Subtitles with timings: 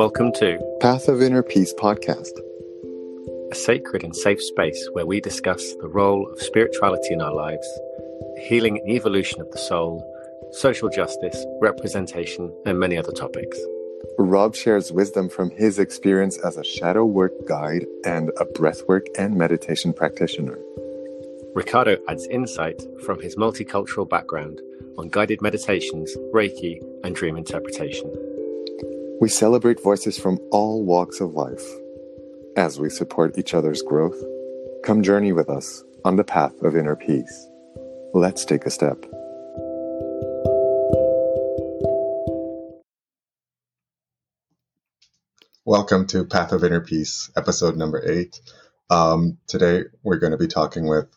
[0.00, 2.32] Welcome to Path of Inner Peace podcast,
[3.52, 7.68] a sacred and safe space where we discuss the role of spirituality in our lives,
[8.38, 10.02] healing and evolution of the soul,
[10.52, 13.58] social justice, representation, and many other topics.
[14.18, 19.36] Rob shares wisdom from his experience as a shadow work guide and a breathwork and
[19.36, 20.58] meditation practitioner.
[21.54, 24.62] Ricardo adds insight from his multicultural background
[24.96, 28.29] on guided meditations, Reiki, and dream interpretation.
[29.20, 31.62] We celebrate voices from all walks of life.
[32.56, 34.18] As we support each other's growth,
[34.82, 37.46] come journey with us on the path of inner peace.
[38.14, 38.96] Let's take a step.
[45.66, 48.40] Welcome to Path of Inner Peace, episode number eight.
[48.88, 51.08] Um, today we're going to be talking with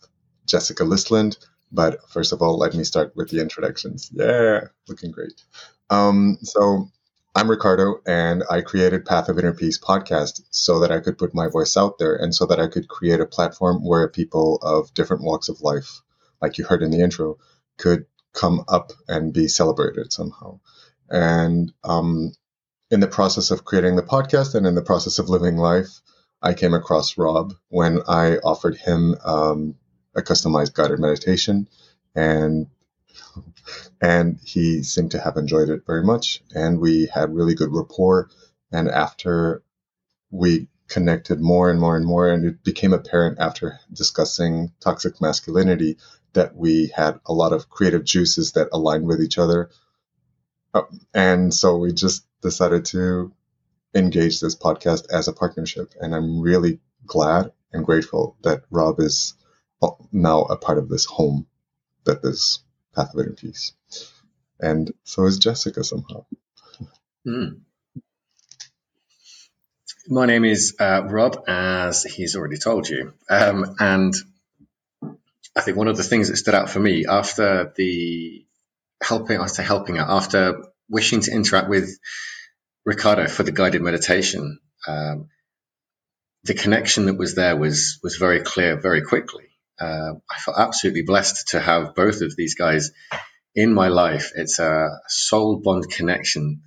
[0.45, 1.37] Jessica Listland,
[1.71, 4.09] but first of all, let me start with the introductions.
[4.11, 5.41] Yeah, looking great.
[5.89, 6.89] Um, so
[7.35, 11.33] I'm Ricardo, and I created Path of Inner Peace podcast so that I could put
[11.33, 14.93] my voice out there and so that I could create a platform where people of
[14.93, 16.01] different walks of life,
[16.43, 17.39] like you heard in the intro,
[17.79, 20.59] could come up and be celebrated somehow.
[21.09, 22.33] And um,
[22.91, 26.01] in the process of creating the podcast and in the process of living life,
[26.39, 29.75] I came across Rob when I offered him um,
[30.15, 31.67] a customized guided meditation,
[32.13, 32.67] and
[34.01, 36.41] and he seemed to have enjoyed it very much.
[36.53, 38.29] And we had really good rapport.
[38.71, 39.63] And after
[40.31, 45.97] we connected more and more and more, and it became apparent after discussing toxic masculinity
[46.33, 49.69] that we had a lot of creative juices that aligned with each other.
[50.73, 50.81] Uh,
[51.13, 53.31] and so we just decided to
[53.95, 55.93] engage this podcast as a partnership.
[55.99, 59.35] And I'm really glad and grateful that Rob is
[60.11, 61.47] now a part of this home
[62.05, 62.59] that this
[62.95, 63.73] Path of Inner Peace.
[64.59, 66.25] And so is Jessica somehow.
[67.27, 67.61] Mm.
[70.07, 73.13] My name is uh, Rob, as he's already told you.
[73.29, 74.13] Um, and
[75.55, 78.45] I think one of the things that stood out for me after the
[79.01, 81.97] helping, say helping out, after wishing to interact with
[82.85, 85.29] Ricardo for the guided meditation, um,
[86.43, 89.52] the connection that was there was was very clear very quickly.
[89.79, 92.91] Uh, I feel absolutely blessed to have both of these guys
[93.55, 94.31] in my life.
[94.35, 96.63] It's a soul bond connection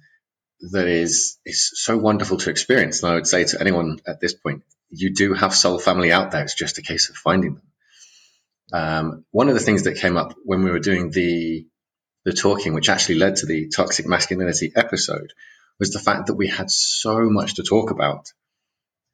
[0.72, 3.02] that is is so wonderful to experience.
[3.02, 6.30] And I would say to anyone at this point, you do have soul family out
[6.30, 6.42] there.
[6.42, 7.62] It's just a case of finding them.
[8.72, 11.66] Um, one of the things that came up when we were doing the
[12.24, 15.32] the talking, which actually led to the toxic masculinity episode,
[15.78, 18.32] was the fact that we had so much to talk about.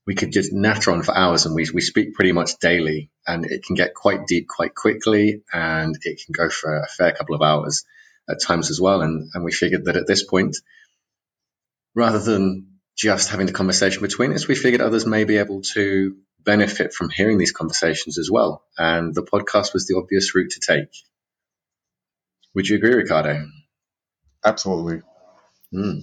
[0.06, 3.44] We could just natter on for hours, and we we speak pretty much daily, and
[3.46, 7.36] it can get quite deep quite quickly, and it can go for a fair couple
[7.36, 7.84] of hours
[8.28, 9.00] at times as well.
[9.02, 10.56] And and we figured that at this point,
[11.94, 16.16] rather than just having the conversation between us, we figured others may be able to
[16.44, 18.64] benefit from hearing these conversations as well.
[18.76, 20.90] And the podcast was the obvious route to take.
[22.54, 23.46] Would you agree, Ricardo?
[24.44, 25.02] Absolutely.
[25.72, 26.02] Mm.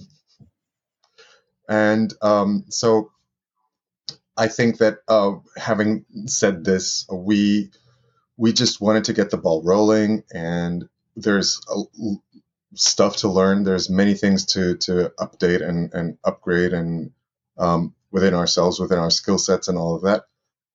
[1.68, 3.12] And um, so
[4.40, 7.70] I think that uh, having said this, we
[8.38, 11.82] we just wanted to get the ball rolling, and there's a,
[12.74, 13.64] stuff to learn.
[13.64, 17.10] There's many things to to update and and upgrade and
[17.58, 20.24] um, within ourselves, within our skill sets, and all of that.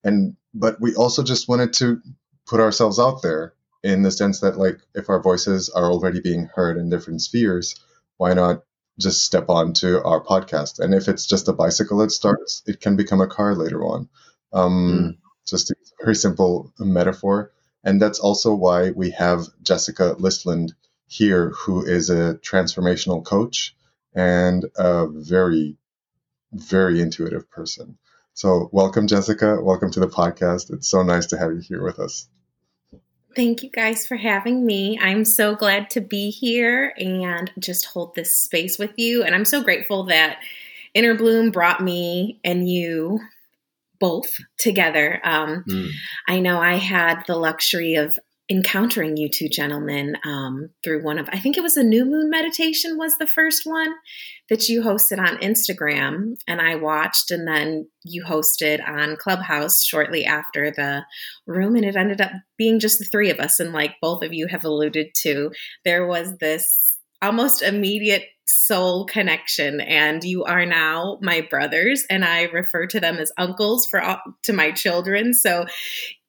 [0.04, 2.04] And but we also just wanted to
[2.46, 6.52] put ourselves out there in the sense that like if our voices are already being
[6.54, 7.74] heard in different spheres,
[8.18, 8.62] why not
[9.00, 10.80] just step onto our podcast?
[10.80, 14.10] And if it's just a bicycle that starts, it can become a car later on.
[14.54, 15.18] Um, mm.
[15.48, 17.52] Just a very simple metaphor.
[17.84, 20.72] And that's also why we have Jessica Listland
[21.08, 23.76] here, who is a transformational coach
[24.14, 25.78] and a very,
[26.54, 27.98] very intuitive person.
[28.34, 29.60] So, welcome, Jessica.
[29.62, 30.74] Welcome to the podcast.
[30.74, 32.28] It's so nice to have you here with us.
[33.36, 34.98] Thank you guys for having me.
[35.02, 39.24] I'm so glad to be here and just hold this space with you.
[39.24, 40.40] And I'm so grateful that
[40.94, 43.20] Inner Bloom brought me and you
[44.00, 45.20] both together.
[45.24, 45.90] Um, mm.
[46.28, 48.18] I know I had the luxury of
[48.50, 52.30] encountering you two gentlemen um, through one of i think it was a new moon
[52.30, 53.92] meditation was the first one
[54.50, 60.26] that you hosted on instagram and i watched and then you hosted on clubhouse shortly
[60.26, 61.04] after the
[61.48, 61.76] room.
[61.76, 63.60] And it ended up being just the three of us.
[63.60, 65.52] And like both of you have alluded to
[65.84, 69.82] there was this almost immediate soul connection.
[69.82, 72.06] And you are now my brothers.
[72.10, 75.34] And i refer to them as uncles for all, to my children.
[75.34, 75.66] So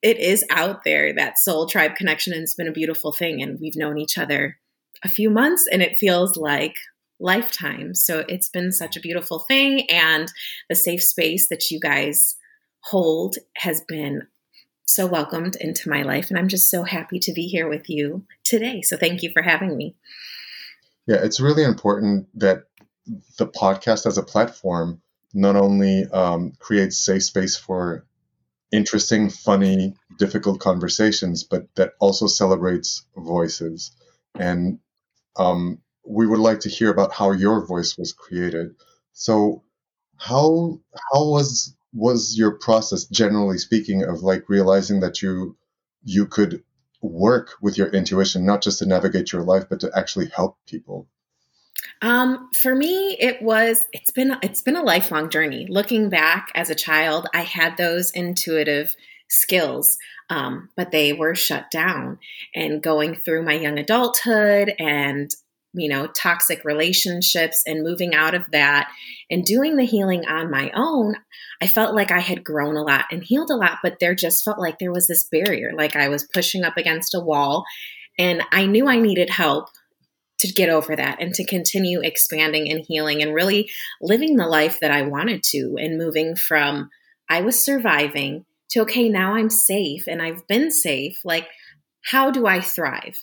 [0.01, 2.33] it is out there that soul tribe connection.
[2.33, 3.43] And it's been a beautiful thing.
[3.43, 4.57] And we've known each other
[5.03, 5.65] a few months.
[5.71, 6.73] And it feels like
[7.19, 7.95] lifetime.
[7.95, 9.89] So it's been such a beautiful thing.
[9.89, 10.31] And
[10.69, 12.35] the safe space that you guys
[12.83, 14.23] hold has been
[14.85, 16.29] so welcomed into my life.
[16.29, 18.81] And I'm just so happy to be here with you today.
[18.81, 19.95] So thank you for having me.
[21.05, 22.63] Yeah, it's really important that
[23.37, 25.01] the podcast as a platform
[25.33, 28.05] not only um, creates safe space for
[28.71, 33.91] interesting, funny, difficult conversations, but that also celebrates voices.
[34.35, 34.79] And
[35.37, 38.75] um, we would like to hear about how your voice was created.
[39.13, 39.63] So,
[40.17, 40.79] how
[41.11, 45.57] how was was your process, generally speaking, of like realizing that you
[46.03, 46.63] you could
[47.01, 51.07] work with your intuition, not just to navigate your life, but to actually help people?
[52.01, 55.67] Um, for me, it was it's been it's been a lifelong journey.
[55.69, 58.95] Looking back as a child, I had those intuitive
[59.29, 59.97] skills,
[60.29, 62.19] um, but they were shut down.
[62.55, 65.31] And going through my young adulthood and
[65.77, 68.89] you know toxic relationships and moving out of that
[69.29, 71.15] and doing the healing on my own
[71.61, 74.43] i felt like i had grown a lot and healed a lot but there just
[74.43, 77.63] felt like there was this barrier like i was pushing up against a wall
[78.17, 79.69] and i knew i needed help
[80.39, 83.69] to get over that and to continue expanding and healing and really
[84.01, 86.89] living the life that I wanted to and moving from
[87.29, 91.19] I was surviving to okay, now I'm safe and I've been safe.
[91.23, 91.47] Like,
[92.03, 93.17] how do I thrive?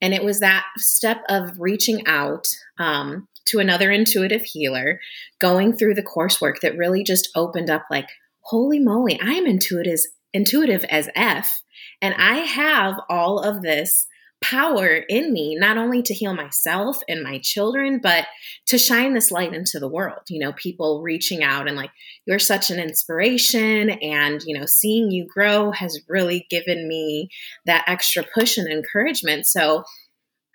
[0.00, 2.46] And it was that step of reaching out
[2.78, 5.00] um, to another intuitive healer,
[5.40, 8.08] going through the coursework that really just opened up like,
[8.40, 10.00] holy moly, I'm intuitive,
[10.32, 11.62] intuitive as F.
[12.02, 14.06] And I have all of this
[14.50, 18.26] power in me, not only to heal myself and my children, but
[18.66, 20.20] to shine this light into the world.
[20.28, 21.90] You know, people reaching out and like,
[22.26, 23.90] you're such an inspiration.
[23.90, 27.28] And, you know, seeing you grow has really given me
[27.66, 29.46] that extra push and encouragement.
[29.46, 29.84] So,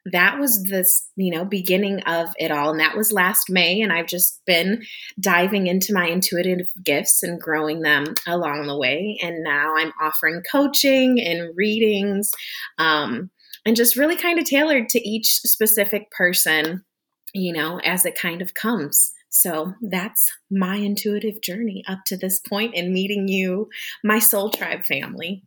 [0.06, 2.72] that was this, you know, beginning of it all.
[2.72, 3.82] And that was last May.
[3.82, 4.82] And I've just been
[5.20, 9.20] diving into my intuitive gifts and growing them along the way.
[9.22, 12.32] And now I'm offering coaching and readings.
[12.80, 13.30] Um,
[13.66, 16.84] and just really kind of tailored to each specific person,
[17.34, 19.12] you know, as it kind of comes.
[19.30, 23.70] So that's my intuitive journey up to this point in meeting you,
[24.04, 25.44] my soul tribe family.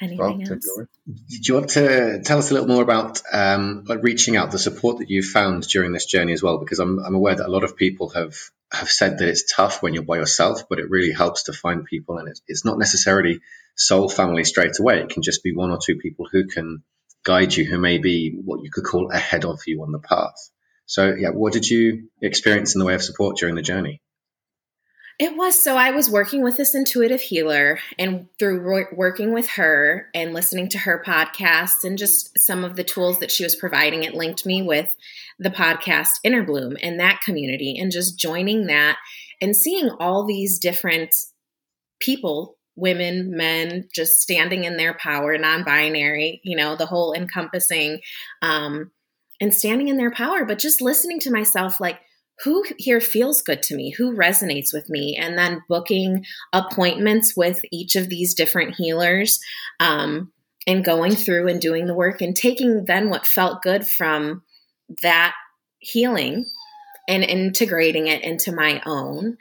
[0.00, 0.88] Anything else?
[1.06, 4.58] Do you want to tell us a little more about um, like reaching out, the
[4.58, 6.58] support that you've found during this journey as well?
[6.58, 8.36] Because I'm, I'm aware that a lot of people have
[8.72, 11.84] have said that it's tough when you're by yourself, but it really helps to find
[11.84, 13.40] people, and it's, it's not necessarily
[13.74, 15.00] soul family straight away.
[15.00, 16.82] It can just be one or two people who can
[17.24, 20.50] guide you, who may be what you could call ahead of you on the path.
[20.86, 24.00] So, yeah, what did you experience in the way of support during the journey?
[25.20, 30.08] It was so I was working with this intuitive healer, and through working with her
[30.14, 34.02] and listening to her podcasts and just some of the tools that she was providing,
[34.02, 34.96] it linked me with
[35.38, 38.96] the podcast Inner Bloom and that community, and just joining that
[39.42, 41.10] and seeing all these different
[41.98, 48.00] people women, men, just standing in their power, non binary, you know, the whole encompassing,
[48.40, 48.90] um,
[49.38, 52.00] and standing in their power, but just listening to myself like,
[52.44, 53.90] who here feels good to me?
[53.90, 55.18] Who resonates with me?
[55.20, 59.40] And then booking appointments with each of these different healers
[59.78, 60.32] um,
[60.66, 64.42] and going through and doing the work and taking then what felt good from
[65.02, 65.34] that
[65.80, 66.46] healing
[67.08, 69.36] and integrating it into my own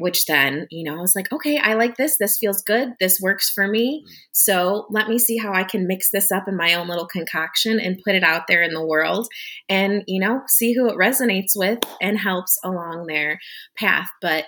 [0.00, 2.16] which then, you know, I was like, okay, I like this.
[2.18, 2.94] This feels good.
[2.98, 4.02] This works for me.
[4.04, 4.12] Mm.
[4.32, 7.78] So let me see how I can mix this up in my own little concoction
[7.78, 9.28] and put it out there in the world
[9.68, 13.38] and, you know, see who it resonates with and helps along their
[13.76, 14.08] path.
[14.20, 14.46] But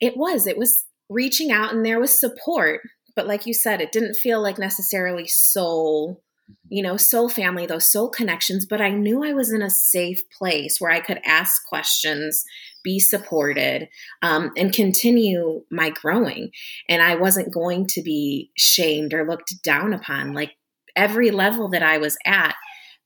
[0.00, 2.80] it was, it was reaching out and there was support.
[3.14, 6.22] But like you said, it didn't feel like necessarily soul
[6.68, 10.22] you know, soul family, those soul connections, but I knew I was in a safe
[10.36, 12.44] place where I could ask questions,
[12.86, 13.88] be supported,
[14.22, 16.52] um, and continue my growing.
[16.88, 20.34] And I wasn't going to be shamed or looked down upon.
[20.34, 20.52] Like
[20.94, 22.54] every level that I was at,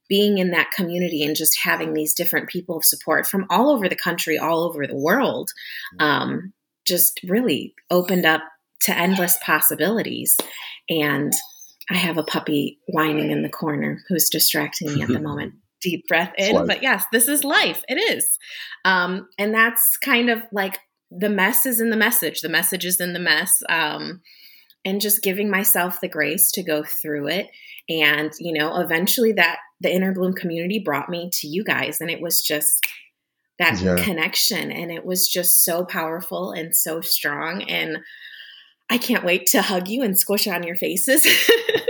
[0.07, 3.89] being in that community and just having these different people of support from all over
[3.89, 5.51] the country, all over the world,
[5.99, 6.53] um,
[6.87, 8.43] just really opened up
[8.83, 10.37] to endless possibilities.
[10.91, 11.33] And
[11.89, 15.55] I have a puppy whining in the corner who's distracting me at the moment.
[15.81, 16.67] Deep breath in.
[16.67, 17.83] But yes, this is life.
[17.89, 18.39] It is.
[18.85, 20.79] Um, and that's kind of like
[21.11, 23.63] the mess is in the message, the message is in the mess.
[23.69, 24.21] Um,
[24.85, 27.49] and just giving myself the grace to go through it.
[27.89, 32.01] And, you know, eventually that the Inner Bloom community brought me to you guys.
[32.01, 32.87] And it was just
[33.59, 33.97] that yeah.
[33.97, 34.71] connection.
[34.71, 37.63] And it was just so powerful and so strong.
[37.63, 37.99] And
[38.89, 41.27] I can't wait to hug you and squish on your faces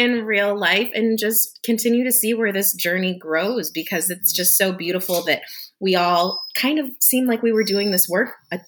[0.00, 4.56] in real life and just continue to see where this journey grows because it's just
[4.56, 5.42] so beautiful that
[5.78, 8.58] we all kind of seem like we were doing this work uh,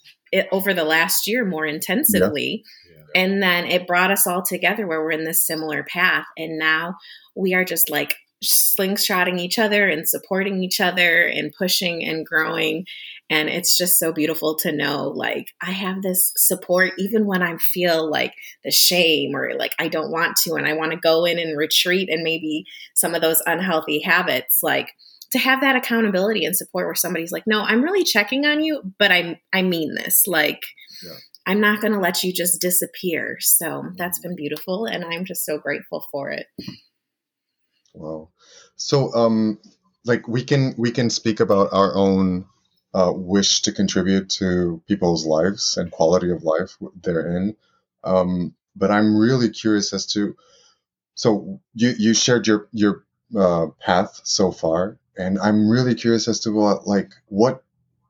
[0.51, 2.65] over the last year more intensively.
[2.87, 2.97] Yeah.
[3.15, 3.23] Yeah.
[3.23, 6.27] And then it brought us all together where we're in this similar path.
[6.37, 6.97] And now
[7.35, 12.87] we are just like slingshotting each other and supporting each other and pushing and growing.
[13.31, 17.57] And it's just so beautiful to know like I have this support even when I
[17.57, 21.25] feel like the shame or like I don't want to and I want to go
[21.25, 24.93] in and retreat and maybe some of those unhealthy habits like
[25.31, 28.83] to have that accountability and support where somebody's like, "No, I'm really checking on you,
[28.99, 30.63] but I I mean this." Like
[31.03, 31.17] yeah.
[31.47, 33.39] I'm not going to let you just disappear.
[33.41, 36.47] So that's been beautiful and I'm just so grateful for it.
[37.95, 38.31] Wow.
[38.77, 39.59] So, um,
[40.05, 42.47] like we can we can speak about our own
[42.95, 47.57] uh, wish to contribute to people's lives and quality of life therein.
[48.05, 50.37] Um, but I'm really curious as to
[51.15, 53.05] so you you shared your your
[53.37, 57.65] uh, path so far, and I'm really curious as to what like what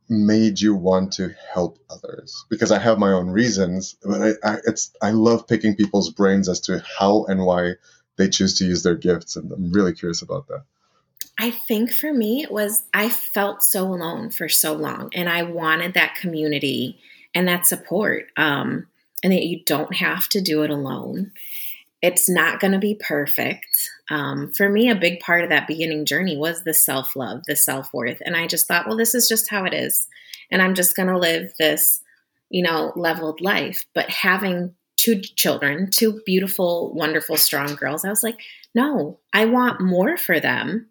[0.09, 4.59] made you want to help others because I have my own reasons, but I, I
[4.67, 7.75] it's I love picking people's brains as to how and why
[8.17, 9.37] they choose to use their gifts.
[9.37, 10.65] And I'm really curious about that.
[11.39, 15.43] I think for me, it was I felt so alone for so long, and I
[15.43, 16.99] wanted that community
[17.35, 18.87] and that support, um,
[19.25, 21.33] and that you don't have to do it alone.
[22.03, 23.91] It's not going to be perfect.
[24.11, 27.57] Um, for me, a big part of that beginning journey was the self love, the
[27.57, 28.21] self worth.
[28.25, 30.09] And I just thought, well, this is just how it is.
[30.51, 32.03] And I'm just going to live this,
[32.51, 33.87] you know, leveled life.
[33.95, 38.05] But having two children, two beautiful, wonderful, strong girls.
[38.05, 38.39] I was like,
[38.75, 40.89] no, I want more for them.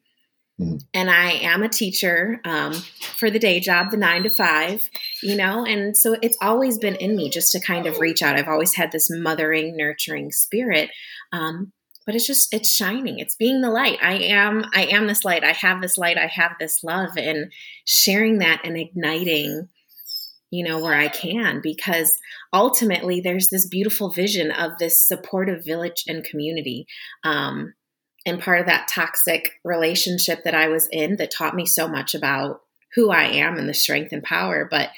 [0.60, 0.78] Mm-hmm.
[0.94, 4.90] And I am a teacher um, for the day job, the nine to five,
[5.24, 8.38] you know, and so it's always been in me just to kind of reach out.
[8.38, 10.90] I've always had this mothering, nurturing spirit.
[11.32, 11.72] Um,
[12.06, 15.44] but it's just it's shining it's being the light i am i am this light
[15.44, 17.52] i have this light i have this love and
[17.86, 19.70] sharing that and igniting
[20.52, 22.12] you know, where I can, because
[22.54, 26.86] ultimately there's this beautiful vision of this supportive village and community.
[27.24, 27.74] Um,
[28.26, 32.14] and part of that toxic relationship that I was in that taught me so much
[32.14, 32.62] about
[32.96, 34.68] who I am and the strength and power.
[34.70, 34.90] But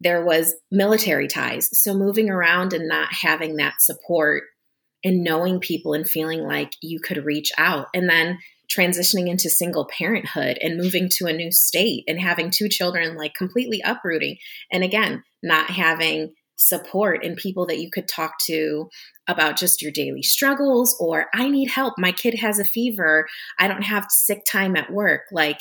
[0.00, 1.68] there was military ties.
[1.72, 4.44] So moving around and not having that support
[5.04, 7.86] and knowing people and feeling like you could reach out.
[7.94, 8.38] And then
[8.70, 13.32] transitioning into single parenthood and moving to a new state and having two children like
[13.34, 14.36] completely uprooting
[14.70, 18.88] and again not having support and people that you could talk to
[19.28, 21.94] about just your daily struggles or i need help.
[21.98, 23.26] My kid has a fever.
[23.58, 25.22] I don't have sick time at work.
[25.30, 25.60] Like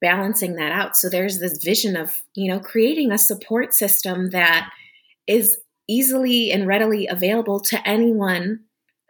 [0.00, 0.96] balancing that out.
[0.96, 4.70] So there's this vision of you know creating a support system that
[5.26, 5.56] is
[5.88, 8.60] easily and readily available to anyone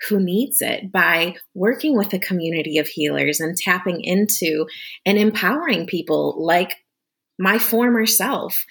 [0.09, 4.67] who needs it by working with a community of healers and tapping into
[5.05, 6.75] and empowering people like
[7.39, 8.65] my former self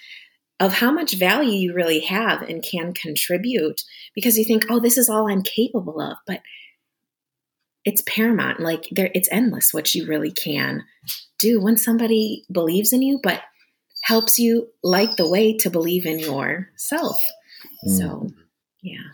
[0.58, 3.82] of how much value you really have and can contribute
[4.14, 6.40] because you think oh this is all i'm capable of but
[7.84, 10.82] it's paramount like there it's endless what you really can
[11.38, 13.42] do when somebody believes in you but
[14.02, 17.22] helps you like the way to believe in yourself
[17.86, 17.98] mm.
[17.98, 18.30] so
[18.82, 19.10] yeah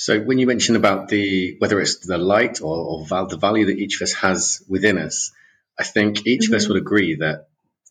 [0.00, 3.66] so when you mention about the whether it's the light or, or val- the value
[3.66, 5.30] that each of us has within us,
[5.78, 6.54] I think each mm-hmm.
[6.54, 6.72] of us mm-hmm.
[6.72, 7.48] would agree that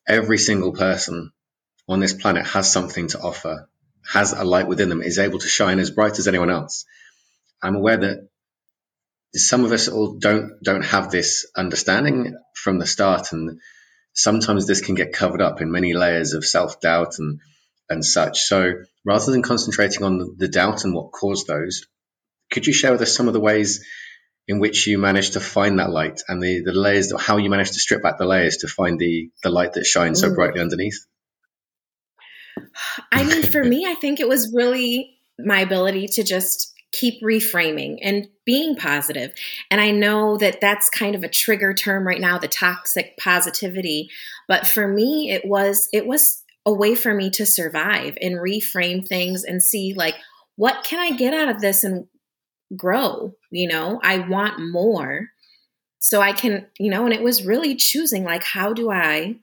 [0.07, 1.31] every single person
[1.89, 3.67] on this planet has something to offer,
[4.07, 6.85] has a light within them, is able to shine as bright as anyone else.
[7.61, 8.29] I'm aware that
[9.35, 13.59] some of us all don't don't have this understanding from the start, and
[14.13, 17.39] sometimes this can get covered up in many layers of self doubt and
[17.89, 18.41] and such.
[18.43, 21.87] So rather than concentrating on the doubt and what caused those,
[22.51, 23.83] could you share with us some of the ways
[24.47, 27.73] in which you managed to find that light and the, the layers, how you managed
[27.73, 30.35] to strip back the layers to find the, the light that shines so mm.
[30.35, 31.05] brightly underneath?
[33.11, 37.99] I mean, for me, I think it was really my ability to just keep reframing
[38.01, 39.31] and being positive.
[39.69, 44.09] And I know that that's kind of a trigger term right now, the toxic positivity.
[44.47, 49.07] But for me, it was, it was a way for me to survive and reframe
[49.07, 50.15] things and see like,
[50.55, 52.07] what can I get out of this and
[52.75, 55.29] grow you know i want more
[55.99, 59.35] so i can you know and it was really choosing like how do i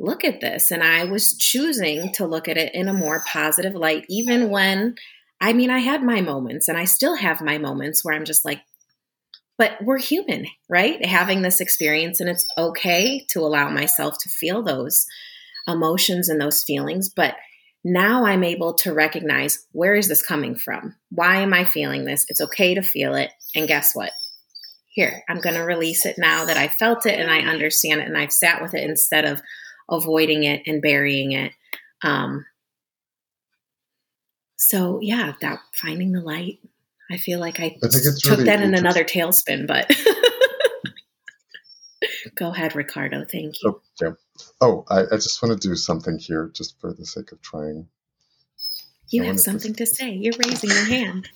[0.00, 3.74] look at this and i was choosing to look at it in a more positive
[3.74, 4.94] light even when
[5.40, 8.44] i mean i had my moments and i still have my moments where i'm just
[8.44, 8.60] like
[9.56, 14.62] but we're human right having this experience and it's okay to allow myself to feel
[14.62, 15.06] those
[15.66, 17.34] emotions and those feelings but
[17.84, 20.96] now I'm able to recognize where is this coming from?
[21.10, 22.26] Why am I feeling this?
[22.28, 23.30] It's okay to feel it.
[23.54, 24.10] And guess what?
[24.98, 28.08] here, I'm going to release it now that I felt it and I understand it
[28.08, 29.40] and I've sat with it instead of
[29.90, 31.52] avoiding it and burying it.
[32.02, 32.46] Um,
[34.56, 36.58] so yeah, that finding the light.
[37.10, 39.90] I feel like I, I took really that in another tailspin, but
[42.34, 43.24] go ahead, Ricardo.
[43.24, 43.70] Thank you.
[43.70, 44.10] Oh, yeah.
[44.60, 47.88] Oh, I, I just want to do something here just for the sake of trying.
[49.08, 49.84] You have something to...
[49.84, 50.10] to say.
[50.10, 51.28] You're raising your hand.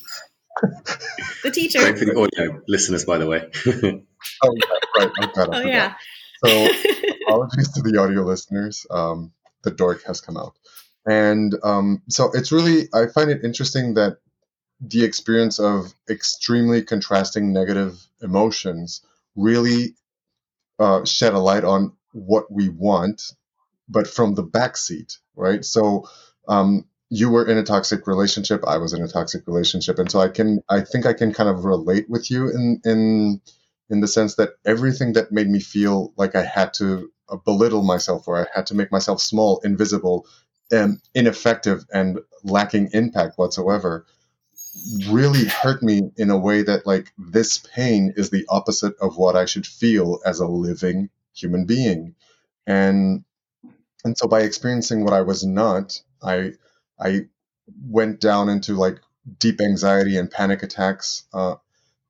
[1.43, 1.79] the teacher.
[1.79, 3.51] Great for the audio listeners, by the way.
[3.67, 4.65] oh, yeah,
[4.99, 5.11] right.
[5.21, 5.95] Oh, God, oh yeah.
[6.45, 6.69] So,
[7.27, 8.87] apologies to the audio listeners.
[8.91, 9.33] Um,
[9.63, 10.55] the dork has come out.
[11.07, 14.19] And um, so it's really, I find it interesting that
[14.81, 19.03] the experience of extremely contrasting negative emotions
[19.37, 19.95] really
[20.79, 23.23] uh, shed a light on what we want,
[23.89, 25.65] but from the backseat, right?
[25.65, 26.09] So
[26.49, 30.21] um, you were in a toxic relationship, I was in a toxic relationship, and so
[30.21, 33.41] I can, I think I can kind of relate with you in in
[33.93, 37.83] in the sense that everything that made me feel like I had to uh, belittle
[37.83, 40.27] myself or I had to make myself small, invisible,
[40.73, 44.07] and ineffective, and lacking impact whatsoever
[45.11, 49.37] really hurt me in a way that like this pain is the opposite of what
[49.37, 52.15] I should feel as a living human being.
[52.67, 53.25] And
[54.05, 56.53] and so by experiencing what I was not, I
[56.99, 57.27] I
[57.87, 59.01] went down into like
[59.39, 61.25] deep anxiety and panic attacks.
[61.35, 61.57] Uh,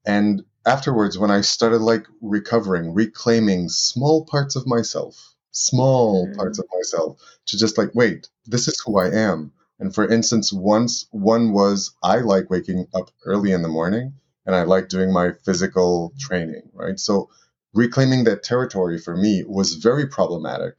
[0.06, 6.36] and afterwards, when I started like recovering, reclaiming small parts of myself, small mm.
[6.36, 9.52] parts of myself, to just like, wait, this is who I am.
[9.78, 14.14] And for instance, once one was I like waking up early in the morning
[14.46, 16.98] and I like doing my physical training, right?
[16.98, 17.30] So
[17.74, 20.74] reclaiming that territory for me was very problematic.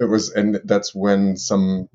[0.00, 1.88] It was, and that's when some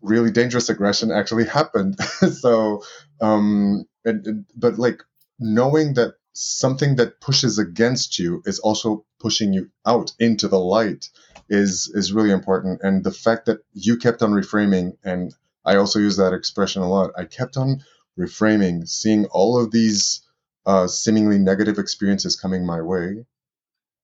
[0.00, 2.00] really dangerous aggression actually happened.
[2.40, 2.82] so,
[3.20, 5.02] um, and, but like
[5.38, 11.08] knowing that something that pushes against you is also pushing you out into the light
[11.48, 15.98] is is really important and the fact that you kept on reframing and I also
[15.98, 17.12] use that expression a lot.
[17.16, 17.84] I kept on
[18.18, 20.22] reframing, seeing all of these
[20.66, 23.26] uh, seemingly negative experiences coming my way,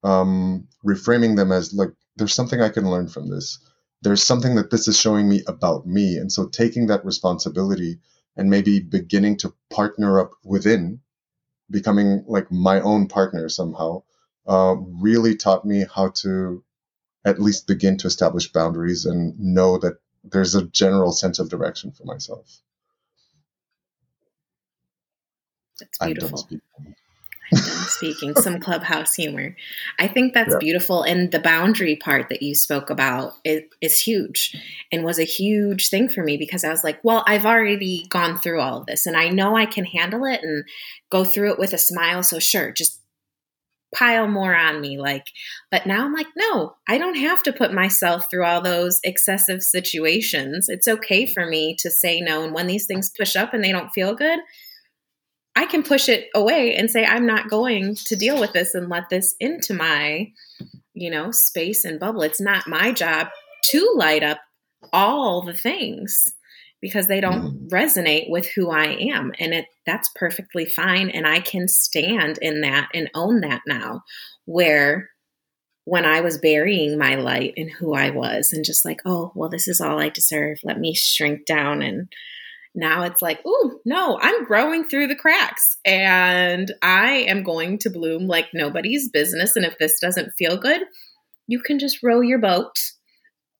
[0.04, 3.58] um, reframing them as like, there's something I can learn from this.
[4.02, 6.16] There's something that this is showing me about me.
[6.16, 7.98] And so taking that responsibility
[8.36, 11.00] and maybe beginning to partner up within,
[11.70, 14.02] becoming like my own partner somehow,
[14.46, 16.62] uh, really taught me how to
[17.24, 21.92] at least begin to establish boundaries and know that there's a general sense of direction
[21.92, 22.62] for myself.
[25.78, 26.48] That's beautiful.
[27.52, 28.34] I'm speaking.
[28.36, 29.56] Some clubhouse humor.
[29.98, 30.58] I think that's yeah.
[30.58, 31.02] beautiful.
[31.02, 34.56] And the boundary part that you spoke about is, is huge
[34.92, 38.38] and was a huge thing for me because I was like, well, I've already gone
[38.38, 40.64] through all of this and I know I can handle it and
[41.10, 42.22] go through it with a smile.
[42.22, 43.00] So, sure, just
[43.94, 45.28] pile more on me like
[45.70, 49.62] but now i'm like no i don't have to put myself through all those excessive
[49.62, 53.64] situations it's okay for me to say no and when these things push up and
[53.64, 54.40] they don't feel good
[55.58, 58.88] i can push it away and say i'm not going to deal with this and
[58.88, 60.30] let this into my
[60.98, 62.22] you know space and bubble.
[62.22, 63.28] It's not my job
[63.70, 64.38] to light up
[64.92, 66.24] all the things
[66.80, 67.66] because they don't mm-hmm.
[67.68, 69.32] resonate with who I am.
[69.38, 71.10] And it that's perfectly fine.
[71.10, 74.02] And I can stand in that and own that now
[74.44, 75.10] where
[75.84, 79.48] when I was burying my light and who I was and just like oh well
[79.48, 80.58] this is all I deserve.
[80.64, 82.08] Let me shrink down and
[82.78, 87.90] now it's like oh no I'm growing through the cracks and I am going to
[87.90, 90.82] bloom like nobody's business and if this doesn't feel good
[91.46, 92.76] you can just row your boat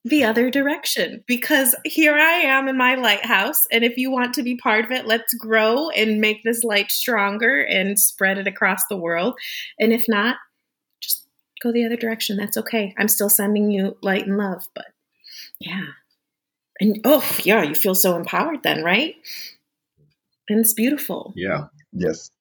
[0.05, 3.67] the other direction because here I am in my lighthouse.
[3.73, 6.91] And if you want to be part of it, let's grow and make this light
[6.91, 9.39] stronger and spread it across the world.
[9.79, 10.37] And if not,
[11.01, 11.27] just
[11.63, 12.37] go the other direction.
[12.37, 12.95] That's okay.
[12.99, 14.87] I'm still sending you light and love, but
[15.61, 15.87] yeah.
[16.81, 19.17] And oh, yeah, you feel so empowered then, right?
[20.49, 21.33] And it's beautiful.
[21.37, 21.67] Yeah.
[21.93, 22.31] Yes.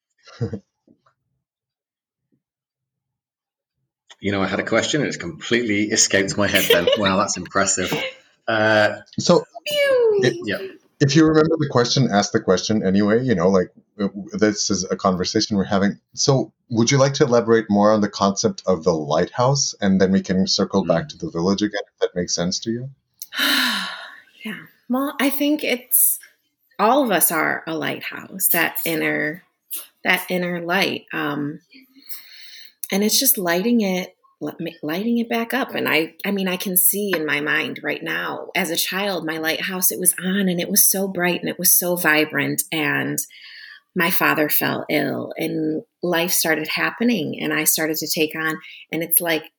[4.19, 6.87] You know, I had a question and it's completely escaped my head then.
[6.97, 7.93] wow, that's impressive.
[8.49, 9.43] Uh, so,
[10.21, 10.57] it, yeah.
[11.01, 13.21] If you remember the question, ask the question anyway.
[13.21, 13.73] You know, like
[14.31, 15.99] this is a conversation we're having.
[16.13, 20.13] So, would you like to elaborate more on the concept of the lighthouse, and then
[20.13, 20.87] we can circle mm.
[20.87, 22.89] back to the village again, if that makes sense to you?
[24.47, 24.59] yeah.
[24.89, 26.19] Well, I think it's
[26.79, 28.49] all of us are a lighthouse.
[28.53, 29.43] That inner,
[30.03, 31.05] that inner light.
[31.11, 31.59] Um,
[32.91, 34.13] and it's just lighting it
[34.83, 38.03] lighting it back up and i i mean i can see in my mind right
[38.03, 41.49] now as a child my lighthouse it was on and it was so bright and
[41.49, 43.17] it was so vibrant and
[43.97, 48.59] my father fell ill and life started happening and I started to take on
[48.91, 49.51] and it's like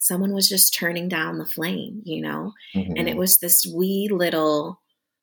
[0.00, 2.54] someone was just turning down the flame, you know?
[2.74, 2.94] Mm-hmm.
[2.96, 4.80] And it was this wee little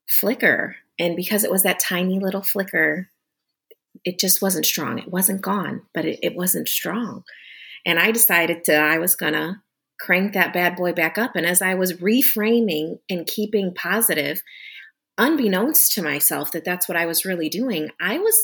[0.07, 0.77] flicker.
[0.99, 3.09] And because it was that tiny little flicker,
[4.05, 4.99] it just wasn't strong.
[4.99, 7.23] It wasn't gone, but it, it wasn't strong.
[7.85, 9.61] And I decided that I was going to
[9.99, 11.35] crank that bad boy back up.
[11.35, 14.43] And as I was reframing and keeping positive,
[15.17, 18.35] unbeknownst to myself that that's what I was really doing, I was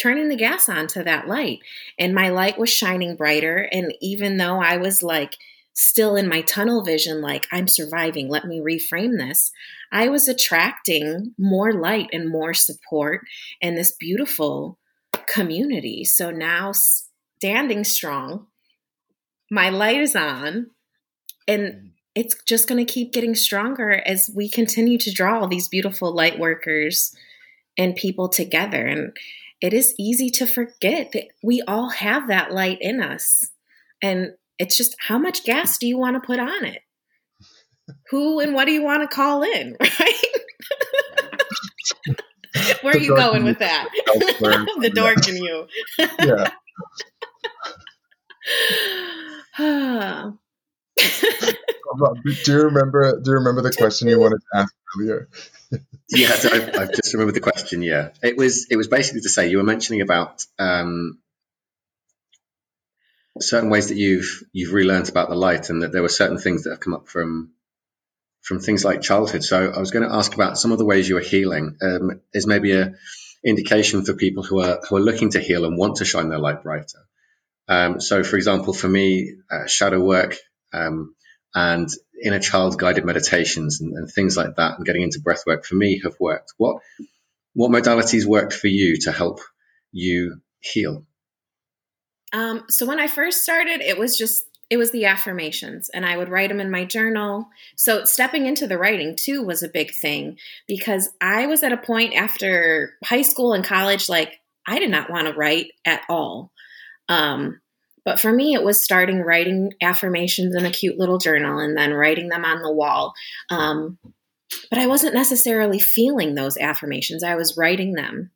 [0.00, 1.60] turning the gas on to that light.
[1.98, 3.68] And my light was shining brighter.
[3.70, 5.36] And even though I was like
[5.78, 9.52] still in my tunnel vision, like I'm surviving, let me reframe this,
[9.92, 13.20] I was attracting more light and more support
[13.62, 14.76] and this beautiful
[15.28, 16.04] community.
[16.04, 18.48] So now standing strong,
[19.52, 20.70] my light is on.
[21.46, 21.86] And mm-hmm.
[22.16, 26.40] it's just going to keep getting stronger as we continue to draw these beautiful light
[26.40, 27.14] workers
[27.78, 28.84] and people together.
[28.84, 29.16] And
[29.60, 33.52] it is easy to forget that we all have that light in us.
[34.02, 36.82] And it's just how much gas do you want to put on it?
[38.10, 40.22] Who and what do you want to call in, right?
[42.82, 43.88] Where are you going with that?
[44.06, 45.66] the dork in you.
[46.18, 46.50] yeah.
[52.44, 53.20] do you remember?
[53.20, 55.28] Do you remember the question you wanted to ask earlier?
[56.10, 57.82] yeah, so I, just remembered the question.
[57.82, 61.18] Yeah, it was it was basically to say you were mentioning about um,
[63.40, 66.64] certain ways that you've you've relearned about the light, and that there were certain things
[66.64, 67.52] that have come up from
[68.42, 69.44] from things like childhood.
[69.44, 71.76] So I was going to ask about some of the ways you are healing.
[71.82, 72.94] Um, is maybe a
[73.44, 76.38] indication for people who are who are looking to heal and want to shine their
[76.38, 77.06] light brighter.
[77.68, 80.36] Um, so, for example, for me, uh, shadow work
[80.72, 81.14] um,
[81.54, 81.88] and
[82.22, 85.74] inner child guided meditations and, and, things like that and getting into breath work for
[85.74, 86.54] me have worked.
[86.56, 86.82] What
[87.54, 89.40] what modalities worked for you to help
[89.92, 91.04] you heal?
[92.32, 96.18] Um, so when I first started, it was just it was the affirmations and I
[96.18, 97.48] would write them in my journal.
[97.76, 100.36] So stepping into the writing too was a big thing
[100.66, 105.10] because I was at a point after high school and college like I did not
[105.10, 106.52] want to write at all.
[107.08, 107.60] Um,
[108.04, 111.92] but for me, it was starting writing affirmations in a cute little journal and then
[111.92, 113.14] writing them on the wall.
[113.50, 113.98] Um,
[114.70, 117.22] but I wasn't necessarily feeling those affirmations.
[117.22, 118.30] I was writing them,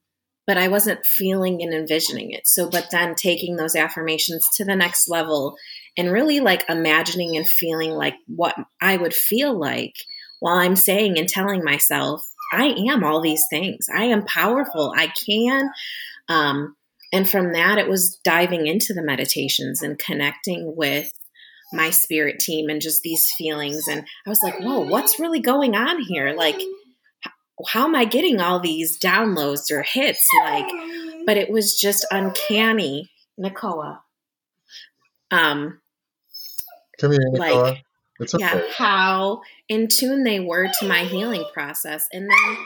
[0.46, 2.46] but I wasn't feeling and envisioning it.
[2.46, 5.56] So, but then taking those affirmations to the next level
[5.96, 9.94] and really like imagining and feeling like what I would feel like
[10.40, 13.86] while I'm saying and telling myself, I am all these things.
[13.94, 14.92] I am powerful.
[14.96, 15.70] I can.
[16.28, 16.76] Um,
[17.12, 21.12] and from that, it was diving into the meditations and connecting with
[21.72, 23.86] my spirit team and just these feelings.
[23.88, 26.34] And I was like, whoa, what's really going on here?
[26.36, 26.60] Like,
[27.68, 30.26] how am I getting all these downloads or hits?
[30.44, 30.68] Like,
[31.26, 33.10] but it was just uncanny.
[33.38, 34.00] Nicoa.
[35.30, 35.80] Um,
[37.00, 37.38] Come here, Nicoa.
[37.38, 37.84] Like,
[38.20, 38.36] okay.
[38.38, 42.06] yeah, how in tune they were to my healing process.
[42.12, 42.56] And then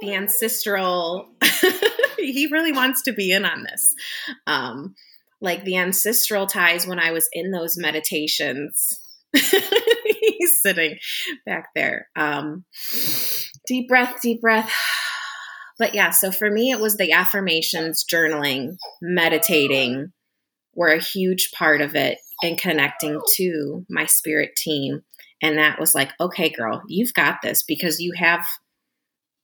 [0.00, 1.28] the ancestral
[2.18, 3.94] he really wants to be in on this
[4.46, 4.94] um
[5.40, 9.00] like the ancestral ties when i was in those meditations
[9.32, 10.98] he's sitting
[11.44, 12.64] back there um
[13.68, 14.72] deep breath deep breath
[15.78, 20.12] but yeah so for me it was the affirmations journaling meditating
[20.74, 25.02] were a huge part of it and connecting to my spirit team
[25.42, 28.44] and that was like okay girl you've got this because you have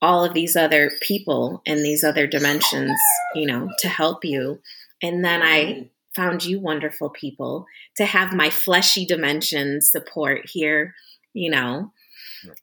[0.01, 2.99] all of these other people and these other dimensions,
[3.33, 4.61] you know, to help you.
[5.01, 7.65] And then I found you wonderful people
[7.97, 10.93] to have my fleshy dimension support here,
[11.33, 11.91] you know.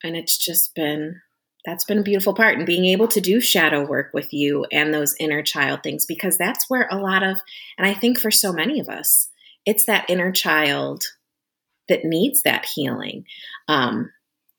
[0.03, 1.21] And it's just been
[1.65, 4.93] that's been a beautiful part and being able to do shadow work with you and
[4.93, 7.37] those inner child things because that's where a lot of
[7.77, 9.29] and I think for so many of us,
[9.65, 11.03] it's that inner child
[11.89, 13.25] that needs that healing.
[13.67, 14.11] Um,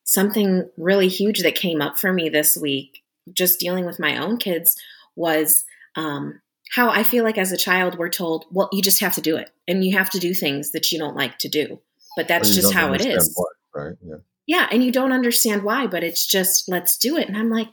[0.05, 4.37] something really huge that came up for me this week, just dealing with my own
[4.37, 4.77] kids,
[5.17, 5.65] was
[5.97, 6.41] um,
[6.73, 9.37] how I feel like as a child, we're told, well, you just have to do
[9.37, 11.81] it and you have to do things that you don't like to do.
[12.17, 13.35] But that's just how it is.
[13.35, 13.97] Why, right?
[14.07, 14.17] Yeah.
[14.47, 14.67] Yeah.
[14.71, 17.29] And you don't understand why, but it's just, let's do it.
[17.29, 17.69] And I'm like,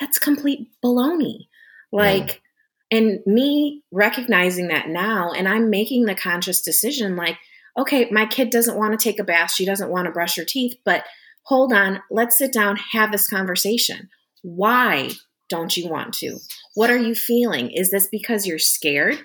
[0.00, 1.48] that's complete baloney.
[1.92, 2.42] Like,
[2.90, 2.98] yeah.
[2.98, 7.38] and me recognizing that now, and I'm making the conscious decision like,
[7.76, 9.52] okay, my kid doesn't want to take a bath.
[9.52, 11.04] She doesn't want to brush her teeth, but
[11.44, 14.08] hold on, let's sit down, have this conversation.
[14.42, 15.10] Why
[15.48, 16.38] don't you want to?
[16.74, 17.70] What are you feeling?
[17.70, 19.18] Is this because you're scared?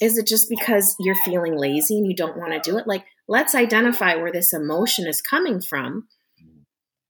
[0.00, 2.86] Is it just because you're feeling lazy and you don't want to do it?
[2.86, 6.06] Like, let's identify where this emotion is coming from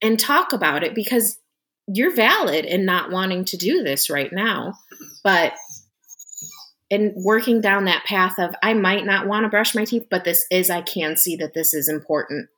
[0.03, 1.39] and talk about it because
[1.87, 4.75] you're valid in not wanting to do this right now.
[5.23, 5.55] But
[6.91, 10.25] in working down that path of I might not want to brush my teeth, but
[10.25, 12.49] this is I can see that this is important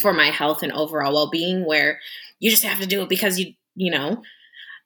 [0.00, 2.00] for my health and overall well-being where
[2.40, 4.22] you just have to do it because you you know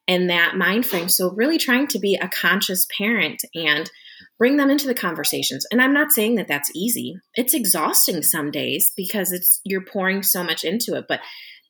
[0.05, 1.07] in that mind frame.
[1.07, 3.89] So really trying to be a conscious parent and
[4.37, 5.65] bring them into the conversations.
[5.71, 7.15] And i'm not saying that that's easy.
[7.35, 11.21] It's exhausting some days because it's you're pouring so much into it but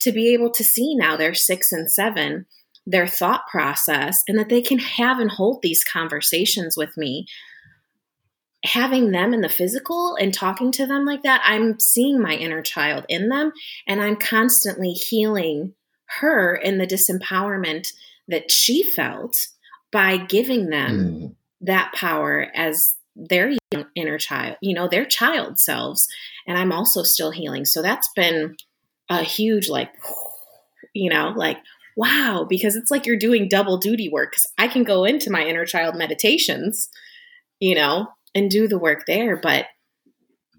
[0.03, 2.45] to be able to see now they're 6 and 7
[2.85, 7.25] their thought process and that they can have and hold these conversations with me
[8.65, 12.61] having them in the physical and talking to them like that, I'm seeing my inner
[12.61, 13.51] child in them
[13.87, 15.73] and I'm constantly healing
[16.19, 17.91] her in the disempowerment
[18.27, 19.35] that she felt
[19.91, 21.35] by giving them mm.
[21.61, 23.53] that power as their
[23.95, 26.07] inner child, you know, their child selves.
[26.47, 27.65] And I'm also still healing.
[27.65, 28.55] So that's been
[29.09, 29.91] a huge, like,
[30.93, 31.57] you know, like,
[31.95, 34.31] wow, because it's like you're doing double duty work.
[34.31, 36.89] Because I can go into my inner child meditations,
[37.59, 39.37] you know, and do the work there.
[39.37, 39.67] But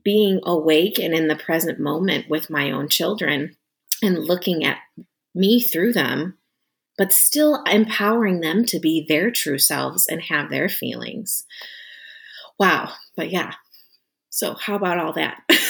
[0.04, 3.57] being awake and in the present moment with my own children
[4.02, 4.78] and looking at
[5.35, 6.38] me through them,
[6.96, 11.44] but still empowering them to be their true selves and have their feelings.
[12.59, 12.92] Wow.
[13.16, 13.54] But yeah.
[14.30, 15.42] So, how about all that?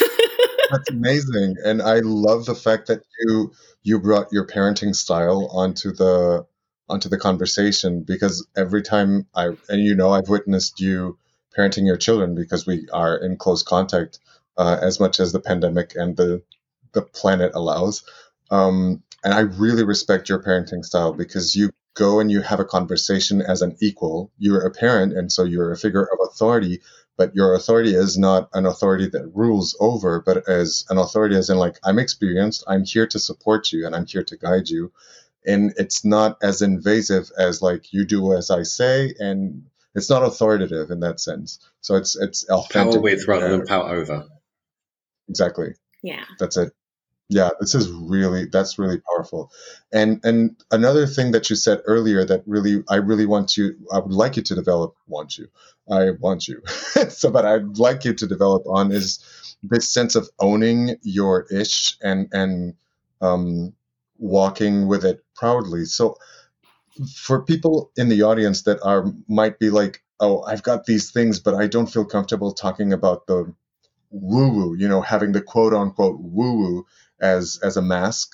[0.71, 1.57] That's amazing.
[1.65, 6.47] And I love the fact that you you brought your parenting style onto the
[6.89, 11.19] onto the conversation because every time I and you know I've witnessed you
[11.57, 14.19] parenting your children because we are in close contact
[14.57, 16.43] uh, as much as the pandemic and the
[16.93, 18.05] the planet allows.
[18.51, 22.65] Um, and I really respect your parenting style because you go and you have a
[22.65, 24.31] conversation as an equal.
[24.39, 26.81] You're a parent, and so you're a figure of authority.
[27.17, 31.49] But your authority is not an authority that rules over, but as an authority as
[31.49, 34.93] in like I'm experienced, I'm here to support you, and I'm here to guide you.
[35.47, 40.25] And it's not as invasive as like you do as I say, and it's not
[40.25, 41.61] authoritative in that sense.
[41.81, 42.95] So it's it's authentic.
[42.95, 44.27] Power with rather than power over.
[45.29, 45.75] Exactly.
[46.03, 46.25] Yeah.
[46.39, 46.73] That's it.
[47.31, 49.51] Yeah, this is really that's really powerful.
[49.93, 53.99] And and another thing that you said earlier that really I really want you I
[53.99, 55.49] would like you to develop want you.
[55.91, 56.63] I want you.
[57.09, 59.21] so but I'd like you to develop on is
[59.63, 62.75] this sense of owning your ish and and
[63.23, 63.73] um
[64.19, 65.87] walking with it proudly.
[65.87, 66.17] So
[67.15, 71.41] for people in the audience that are might be like, oh, I've got these things,
[71.41, 73.53] but I don't feel comfortable talking about the
[74.15, 76.87] woo woo, you know, having the quote unquote woo woo
[77.21, 78.31] as as a mask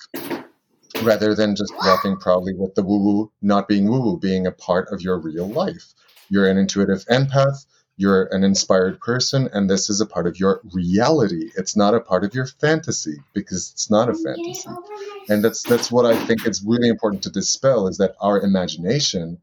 [1.03, 4.51] rather than just walking proudly with the woo woo not being woo woo, being a
[4.51, 5.93] part of your real life.
[6.29, 7.65] You're an intuitive empath,
[7.97, 11.51] you're an inspired person, and this is a part of your reality.
[11.57, 14.69] It's not a part of your fantasy because it's not a fantasy
[15.29, 19.39] and that's that's what I think it's really important to dispel is that our imagination.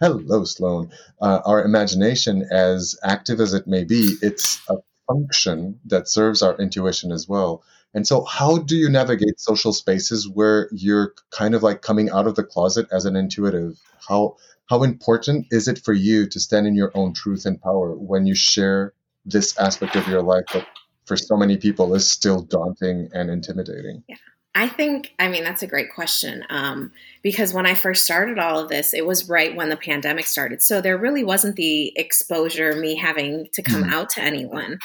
[0.00, 0.90] Hello, Sloan.
[1.20, 4.76] Uh, our imagination, as active as it may be, it's a
[5.10, 7.62] function that serves our intuition as well.
[7.92, 12.26] And so, how do you navigate social spaces where you're kind of like coming out
[12.26, 13.78] of the closet as an intuitive?
[14.08, 17.96] How how important is it for you to stand in your own truth and power
[17.96, 18.94] when you share
[19.24, 20.66] this aspect of your life that
[21.04, 24.04] for so many people is still daunting and intimidating?
[24.08, 24.16] Yeah.
[24.54, 26.44] I think, I mean, that's a great question.
[26.50, 30.26] Um, because when I first started all of this, it was right when the pandemic
[30.26, 30.62] started.
[30.62, 33.92] So there really wasn't the exposure, me having to come mm.
[33.92, 34.78] out to anyone.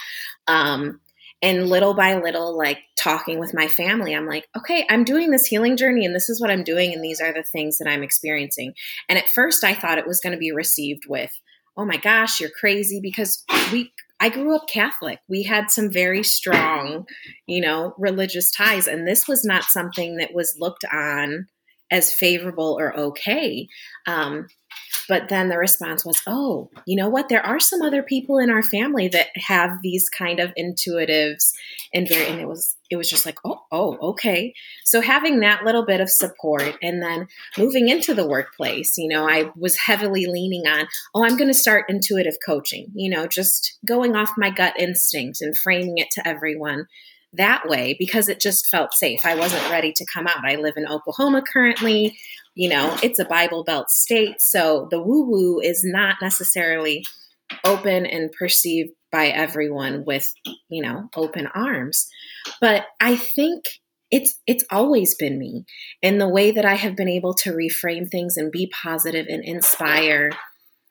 [0.47, 0.99] Um,
[1.41, 5.45] and little by little, like talking with my family, I'm like, okay, I'm doing this
[5.45, 6.93] healing journey and this is what I'm doing.
[6.93, 8.73] And these are the things that I'm experiencing.
[9.09, 11.31] And at first, I thought it was going to be received with,
[11.75, 15.19] oh my gosh, you're crazy because we I grew up Catholic.
[15.27, 17.05] We had some very strong,
[17.47, 21.47] you know, religious ties, and this was not something that was looked on
[21.91, 23.67] as favorable or okay.
[24.07, 24.47] Um,
[25.07, 27.29] but then the response was, oh, you know what?
[27.29, 31.51] There are some other people in our family that have these kind of intuitives
[31.93, 34.53] and very, and it was, it was just like, oh, oh, okay.
[34.83, 39.27] So having that little bit of support and then moving into the workplace, you know,
[39.27, 43.77] I was heavily leaning on, oh, I'm going to start intuitive coaching, you know, just
[43.85, 46.87] going off my gut instinct and framing it to everyone
[47.37, 49.25] that way because it just felt safe.
[49.25, 50.45] I wasn't ready to come out.
[50.45, 52.17] I live in Oklahoma currently.
[52.55, 54.41] You know, it's a Bible Belt state.
[54.41, 57.05] So the woo woo is not necessarily
[57.63, 60.33] open and perceived by everyone with,
[60.69, 62.07] you know, open arms.
[62.59, 63.65] But I think
[64.11, 65.65] it's it's always been me
[66.03, 69.43] and the way that I have been able to reframe things and be positive and
[69.43, 70.31] inspire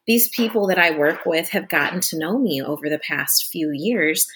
[0.06, 3.70] these people that I work with have gotten to know me over the past few
[3.72, 4.26] years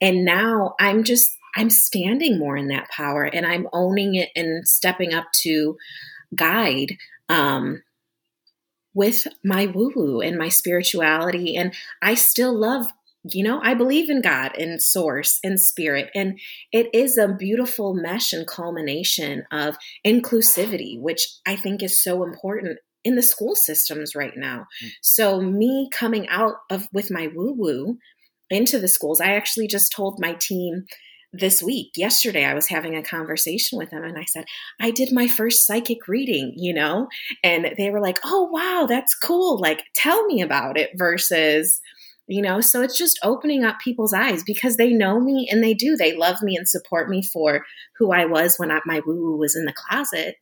[0.00, 4.66] and now I'm just I'm standing more in that power and I'm owning it and
[4.68, 5.76] stepping up to
[6.34, 6.96] guide
[7.28, 7.82] um,
[8.94, 11.56] with my woo woo and my spirituality.
[11.56, 12.86] And I still love,
[13.24, 16.10] you know, I believe in God and source and spirit.
[16.14, 16.38] And
[16.72, 22.78] it is a beautiful mesh and culmination of inclusivity, which I think is so important
[23.04, 24.66] in the school systems right now.
[24.84, 24.90] Mm.
[25.02, 27.98] So me coming out of with my woo woo
[28.50, 30.86] into the schools, I actually just told my team
[31.32, 34.44] this week yesterday i was having a conversation with them and i said
[34.80, 37.06] i did my first psychic reading you know
[37.44, 41.80] and they were like oh wow that's cool like tell me about it versus
[42.26, 45.74] you know so it's just opening up people's eyes because they know me and they
[45.74, 47.64] do they love me and support me for
[47.98, 50.36] who i was when I, my woo woo was in the closet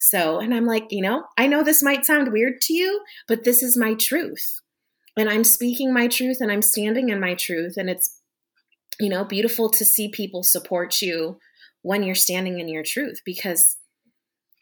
[0.00, 3.44] so, and I'm like, you know, I know this might sound weird to you, but
[3.44, 4.60] this is my truth.
[5.16, 7.74] And I'm speaking my truth and I'm standing in my truth.
[7.76, 8.17] And it's,
[8.98, 11.38] you know, beautiful to see people support you
[11.82, 13.76] when you're standing in your truth because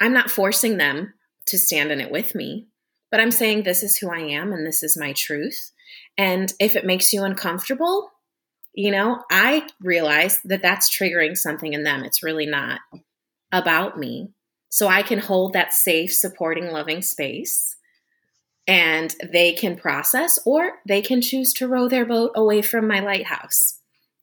[0.01, 1.15] I'm not forcing them
[1.47, 2.67] to stand in it with me,
[3.11, 5.73] but I'm saying this is who I am and this is my truth.
[6.19, 8.11] And if it makes you uncomfortable,
[8.75, 12.05] you know, I realize that that's triggering something in them.
[12.05, 12.81] It's really not
[13.51, 14.29] about me.
[14.69, 17.77] So I can hold that safe, supporting, loving space
[18.67, 23.01] and they can process or they can choose to row their boat away from my
[23.01, 23.76] lighthouse,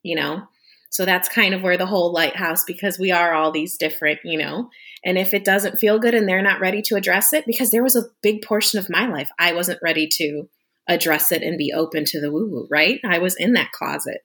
[0.03, 0.43] you know?
[0.89, 4.37] So that's kind of where the whole lighthouse, because we are all these different, you
[4.37, 4.69] know,
[5.03, 7.83] and if it doesn't feel good and they're not ready to address it, because there
[7.83, 10.47] was a big portion of my life I wasn't ready to
[10.87, 12.99] address it and be open to the woo woo, right?
[13.03, 14.19] I was in that closet.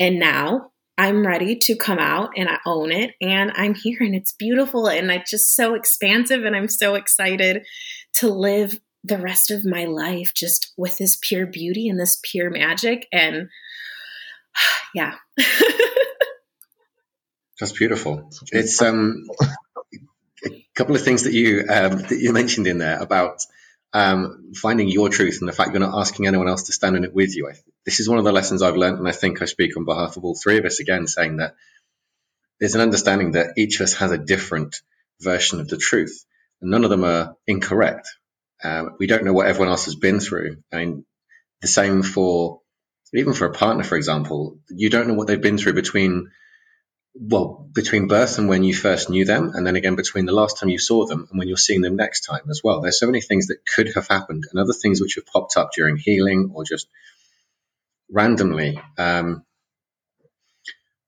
[0.00, 4.14] And now I'm ready to come out and I own it and I'm here and
[4.14, 7.66] it's beautiful and it's just so expansive and I'm so excited
[8.14, 12.48] to live the rest of my life just with this pure beauty and this pure
[12.48, 13.48] magic and
[14.94, 15.14] yeah.
[17.60, 18.30] That's beautiful.
[18.52, 19.26] It's um
[20.44, 23.44] a couple of things that you um, that you mentioned in there about
[23.92, 27.04] um, finding your truth and the fact you're not asking anyone else to stand in
[27.04, 27.48] it with you.
[27.48, 27.52] I,
[27.84, 30.16] this is one of the lessons I've learned, and I think I speak on behalf
[30.16, 31.54] of all three of us again, saying that
[32.60, 34.76] there's an understanding that each of us has a different
[35.20, 36.24] version of the truth,
[36.60, 38.08] and none of them are incorrect.
[38.62, 40.58] Um, we don't know what everyone else has been through.
[40.72, 41.04] I mean,
[41.62, 42.60] the same for
[43.14, 46.30] even for a partner, for example, you don't know what they've been through between
[47.16, 50.58] well, between birth and when you first knew them, and then again between the last
[50.58, 52.80] time you saw them and when you're seeing them next time as well.
[52.80, 55.70] There's so many things that could have happened and other things which have popped up
[55.76, 56.88] during healing or just
[58.10, 58.80] randomly.
[58.98, 59.44] Um,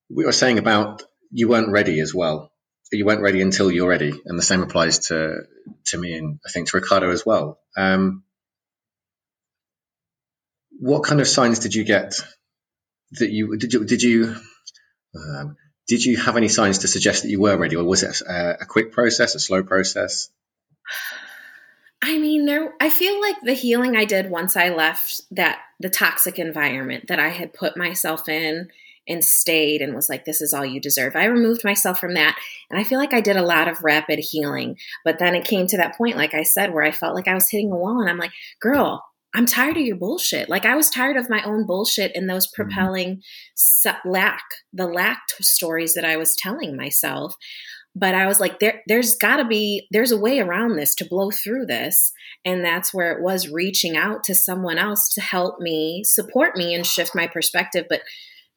[0.08, 2.52] we were saying about you weren't ready as well.
[2.92, 5.40] You weren't ready until you're ready, and the same applies to
[5.86, 7.58] to me and I think to Ricardo as well.
[7.76, 8.22] Um,
[10.78, 12.14] what kind of signs did you get
[13.12, 14.36] that you did you did you
[15.14, 15.56] um,
[15.88, 18.62] did you have any signs to suggest that you were ready, or was it a,
[18.62, 20.28] a quick process, a slow process?
[22.02, 22.74] I mean, there.
[22.80, 27.18] I feel like the healing I did once I left that the toxic environment that
[27.20, 28.68] I had put myself in
[29.08, 31.14] and stayed and was like, this is all you deserve.
[31.14, 32.36] I removed myself from that.
[32.70, 34.76] And I feel like I did a lot of rapid healing.
[35.04, 37.34] But then it came to that point, like I said, where I felt like I
[37.34, 38.00] was hitting a wall.
[38.00, 39.04] And I'm like, girl,
[39.36, 40.48] I'm tired of your bullshit.
[40.48, 42.62] Like I was tired of my own bullshit and those mm-hmm.
[42.62, 43.22] propelling
[43.56, 44.08] mm-hmm.
[44.08, 47.34] lack, the lack stories that I was telling myself.
[47.94, 51.08] But I was like, there, there's got to be, there's a way around this to
[51.08, 52.12] blow through this,
[52.44, 56.74] and that's where it was reaching out to someone else to help me, support me,
[56.74, 57.86] and shift my perspective.
[57.88, 58.02] But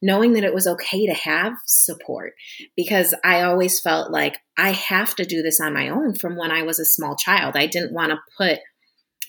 [0.02, 2.34] knowing that it was okay to have support
[2.76, 6.50] because I always felt like I have to do this on my own from when
[6.50, 7.56] I was a small child.
[7.56, 8.58] I didn't want to put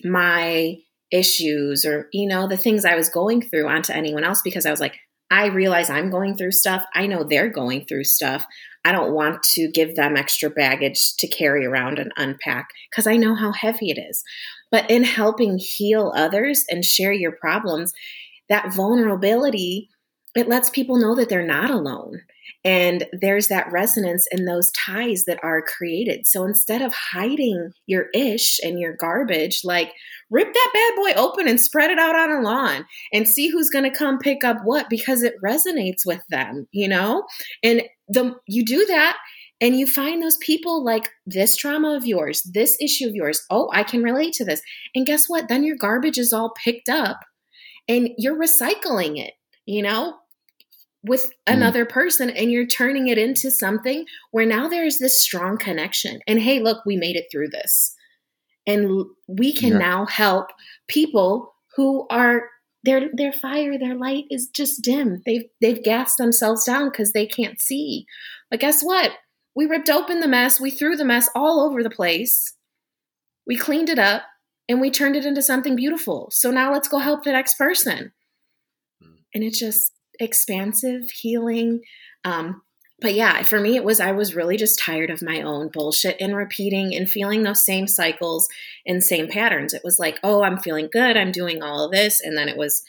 [0.04, 0.76] my
[1.12, 4.70] issues or, you know, the things I was going through onto anyone else because I
[4.70, 4.98] was like,
[5.30, 6.84] I realize I'm going through stuff.
[6.94, 8.44] I know they're going through stuff.
[8.84, 13.16] I don't want to give them extra baggage to carry around and unpack because I
[13.16, 14.22] know how heavy it is.
[14.70, 17.92] But in helping heal others and share your problems,
[18.48, 19.88] that vulnerability,
[20.34, 22.22] it lets people know that they're not alone.
[22.64, 26.26] And there's that resonance and those ties that are created.
[26.26, 29.92] So instead of hiding your ish and your garbage, like
[30.30, 33.68] rip that bad boy open and spread it out on a lawn and see who's
[33.68, 37.24] going to come pick up what because it resonates with them, you know?
[37.64, 39.16] And the you do that
[39.60, 43.42] and you find those people like this trauma of yours, this issue of yours.
[43.50, 44.62] Oh, I can relate to this.
[44.94, 45.48] And guess what?
[45.48, 47.20] Then your garbage is all picked up
[47.88, 49.34] and you're recycling it,
[49.66, 50.14] you know?
[51.04, 51.54] With mm.
[51.54, 56.20] another person and you're turning it into something where now there's this strong connection.
[56.26, 57.94] And hey, look, we made it through this.
[58.66, 59.78] And we can yeah.
[59.78, 60.46] now help
[60.88, 62.44] people who are
[62.84, 65.22] their their fire, their light is just dim.
[65.24, 68.06] They've they've gassed themselves down because they can't see.
[68.50, 69.12] But guess what?
[69.54, 72.54] We ripped open the mess, we threw the mess all over the place.
[73.46, 74.22] We cleaned it up
[74.68, 76.28] and we turned it into something beautiful.
[76.32, 78.12] So now let's go help the next person.
[79.02, 79.14] Hmm.
[79.34, 81.80] And it's just expansive, healing.
[82.24, 82.62] Um,
[83.00, 86.16] but yeah, for me, it was I was really just tired of my own bullshit
[86.20, 88.48] and repeating and feeling those same cycles
[88.86, 89.74] and same patterns.
[89.74, 92.56] It was like, oh, I'm feeling good, I'm doing all of this, and then it
[92.56, 92.82] was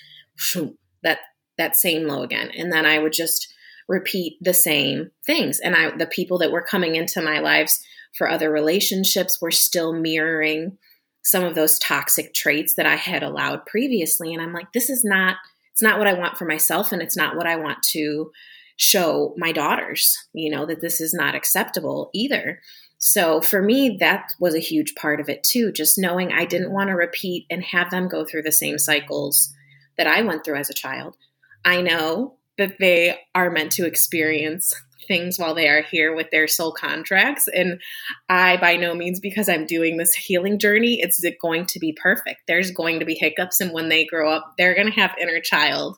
[1.03, 1.19] that
[1.57, 3.53] that same low again, and then I would just
[3.87, 5.59] repeat the same things.
[5.59, 7.83] And I, the people that were coming into my lives
[8.17, 10.77] for other relationships were still mirroring
[11.23, 14.33] some of those toxic traits that I had allowed previously.
[14.33, 15.37] And I'm like, this is not,
[15.73, 16.91] it's not what I want for myself.
[16.91, 18.31] And it's not what I want to
[18.77, 22.61] show my daughters, you know, that this is not acceptable either.
[22.97, 26.71] So for me, that was a huge part of it too, just knowing I didn't
[26.71, 29.53] want to repeat and have them go through the same cycles
[29.97, 31.17] that I went through as a child.
[31.65, 34.73] I know that they are meant to experience
[35.07, 37.47] things while they are here with their soul contracts.
[37.47, 37.81] And
[38.29, 42.41] I, by no means, because I'm doing this healing journey, it's going to be perfect.
[42.47, 43.61] There's going to be hiccups.
[43.61, 45.97] And when they grow up, they're going to have inner child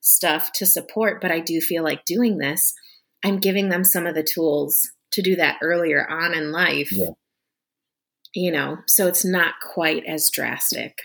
[0.00, 1.20] stuff to support.
[1.20, 2.74] But I do feel like doing this,
[3.24, 4.78] I'm giving them some of the tools
[5.12, 6.90] to do that earlier on in life.
[6.92, 7.10] Yeah.
[8.34, 10.98] You know, so it's not quite as drastic.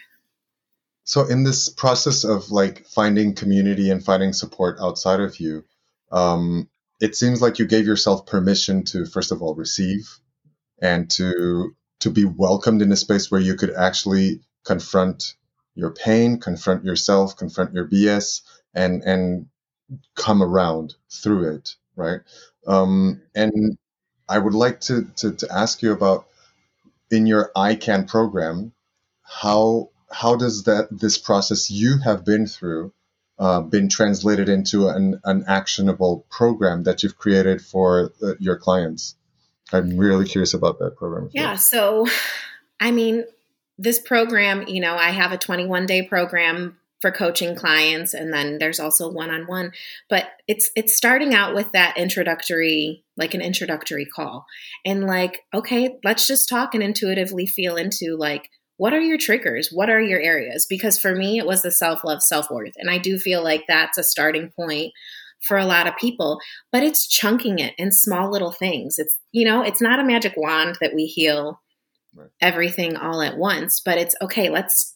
[1.04, 5.64] So in this process of like finding community and finding support outside of you,
[6.12, 6.70] um,
[7.02, 10.20] it seems like you gave yourself permission to first of all receive
[10.82, 15.36] and to to be welcomed in a space where you could actually confront
[15.76, 18.42] your pain, confront yourself, confront your BS,
[18.74, 19.48] and and
[20.16, 22.22] come around through it, right?
[22.68, 23.78] Um, and
[24.30, 26.28] I would like to, to to ask you about
[27.10, 28.74] in your I Can program,
[29.24, 32.94] how how does that this process you have been through
[33.42, 39.16] uh, been translated into an, an actionable program that you've created for uh, your clients.
[39.74, 42.06] I'm really curious about that program yeah so
[42.82, 43.24] i mean
[43.78, 48.58] this program you know i have a 21 day program for coaching clients and then
[48.58, 49.72] there's also one-on-one
[50.10, 54.46] but it's it's starting out with that introductory like an introductory call.
[54.86, 58.50] And like okay let's just talk and intuitively feel into like
[58.82, 59.70] what are your triggers?
[59.72, 60.66] What are your areas?
[60.66, 62.74] Because for me, it was the self love, self worth.
[62.78, 64.92] And I do feel like that's a starting point
[65.48, 66.40] for a lot of people,
[66.72, 68.98] but it's chunking it in small little things.
[68.98, 71.62] It's, you know, it's not a magic wand that we heal
[72.16, 72.30] right.
[72.42, 74.96] everything all at once, but it's okay, let's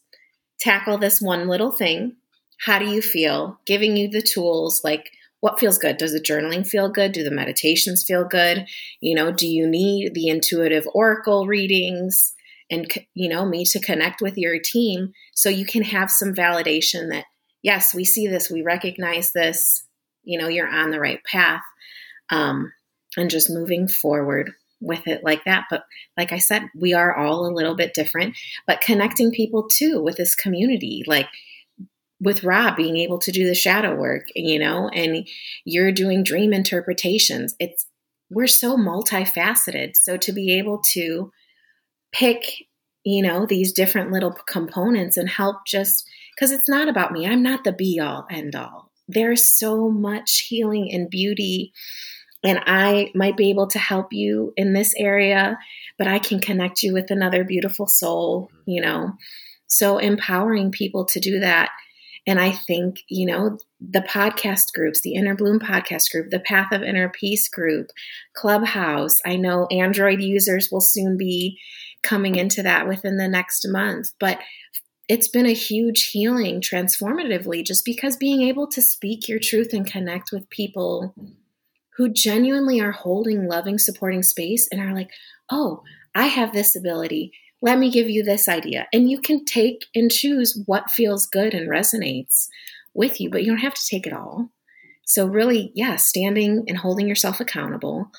[0.60, 2.16] tackle this one little thing.
[2.62, 3.60] How do you feel?
[3.68, 5.12] Giving you the tools like,
[5.42, 5.98] what feels good?
[5.98, 7.12] Does the journaling feel good?
[7.12, 8.66] Do the meditations feel good?
[9.00, 12.35] You know, do you need the intuitive oracle readings?
[12.70, 17.10] And you know me to connect with your team so you can have some validation
[17.10, 17.26] that
[17.62, 19.86] yes we see this we recognize this
[20.24, 21.62] you know you're on the right path
[22.32, 22.72] um,
[23.18, 24.52] and just moving forward
[24.82, 25.66] with it like that.
[25.70, 25.86] But
[26.18, 28.36] like i said we are all a little bit different
[28.68, 31.28] but connecting people too with this community like
[32.22, 35.28] with rob being able to do the shadow work you know and
[35.66, 37.56] you're doing dream interpretations.
[37.60, 37.88] It's
[38.30, 39.96] we're so multifaceted.
[39.96, 41.32] So to be able to
[42.12, 42.46] pick,
[43.04, 47.28] you know, these different little components and help just because it's not about me.
[47.28, 48.92] I'm not the be all end all.
[49.08, 51.72] There's so much healing and beauty.
[52.44, 55.58] And I might be able to help you in this area,
[55.98, 58.72] but I can connect you with another beautiful soul, mm-hmm.
[58.72, 59.14] you know.
[59.68, 61.70] So empowering people to do that.
[62.28, 66.72] And I think, you know, the podcast groups, the Inner Bloom podcast group, the Path
[66.72, 67.88] of Inner Peace group,
[68.36, 69.18] Clubhouse.
[69.26, 71.60] I know Android users will soon be
[72.06, 74.12] coming into that within the next month.
[74.20, 74.40] But
[75.08, 79.86] it's been a huge healing transformatively just because being able to speak your truth and
[79.86, 81.14] connect with people
[81.98, 85.12] who genuinely are holding loving, supporting space and are like,
[85.50, 85.84] oh,
[86.14, 87.32] I have this ability.
[87.62, 88.88] Let me give you this idea.
[88.92, 92.48] And you can take and choose what feels good and resonates
[92.94, 94.50] with you, but you don't have to take it all.
[95.06, 98.12] So, really, yeah, standing and holding yourself accountable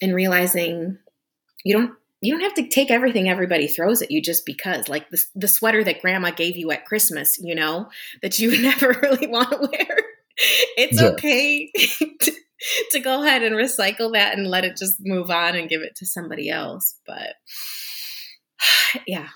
[0.00, 0.98] and realizing
[1.64, 5.10] you don't you don't have to take everything everybody throws at you just because like
[5.10, 7.88] the, the sweater that grandma gave you at christmas you know
[8.22, 9.98] that you never really want to wear
[10.76, 11.08] it's yeah.
[11.08, 11.70] okay
[12.20, 12.32] to,
[12.92, 15.94] to, go ahead and recycle that and let it just move on and give it
[15.96, 17.34] to somebody else but
[19.06, 19.28] yeah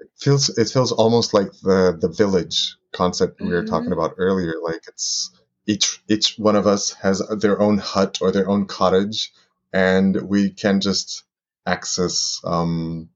[0.00, 3.48] it feels it feels almost like the the village concept mm-hmm.
[3.48, 3.94] we were talking mm-hmm.
[3.94, 5.30] about earlier like it's
[5.66, 9.32] each each one of us has their own hut or their own cottage
[9.72, 11.24] and we can just
[11.70, 13.08] access um,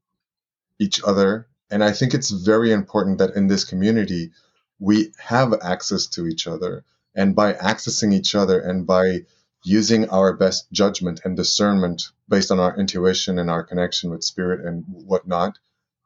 [0.78, 1.48] each other.
[1.70, 4.32] And I think it's very important that in this community,
[4.78, 6.84] we have access to each other.
[7.14, 9.20] And by accessing each other and by
[9.64, 14.64] using our best judgment and discernment based on our intuition and our connection with spirit
[14.66, 15.58] and whatnot,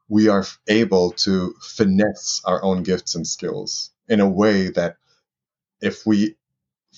[0.08, 4.96] we are able to finesse our own gifts and skills in a way that
[5.80, 6.36] if we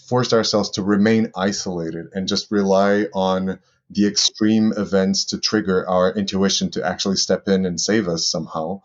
[0.08, 3.58] forced ourselves to remain isolated and just rely on
[3.90, 8.82] the extreme events to trigger our intuition to actually step in and save us somehow,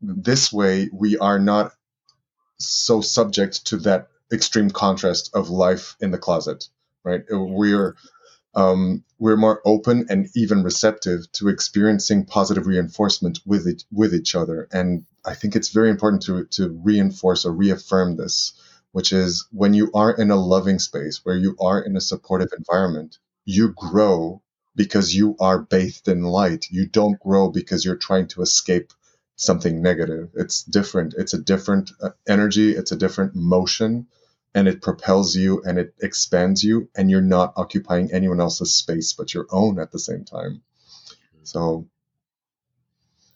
[0.00, 1.72] this way we are not
[2.58, 6.68] so subject to that extreme contrast of life in the closet,
[7.04, 7.22] right?
[7.30, 7.96] We're
[8.54, 14.34] um, we're more open and even receptive to experiencing positive reinforcement with it, with each
[14.34, 14.68] other.
[14.72, 18.54] And I think it's very important to to reinforce or reaffirm this,
[18.92, 22.52] which is when you are in a loving space, where you are in a supportive
[22.56, 23.18] environment,
[23.48, 24.42] you grow
[24.76, 26.66] because you are bathed in light.
[26.70, 28.92] You don't grow because you're trying to escape
[29.36, 30.28] something negative.
[30.34, 31.14] It's different.
[31.16, 32.72] It's a different uh, energy.
[32.72, 34.06] It's a different motion
[34.54, 39.12] and it propels you and it expands you and you're not occupying anyone else's space
[39.12, 40.62] but your own at the same time
[41.42, 41.86] so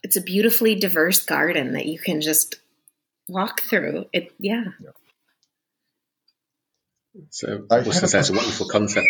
[0.03, 2.57] it's a beautifully diverse garden that you can just
[3.29, 4.91] walk through it yeah, yeah.
[7.29, 9.07] so I was say, it's a wonderful concept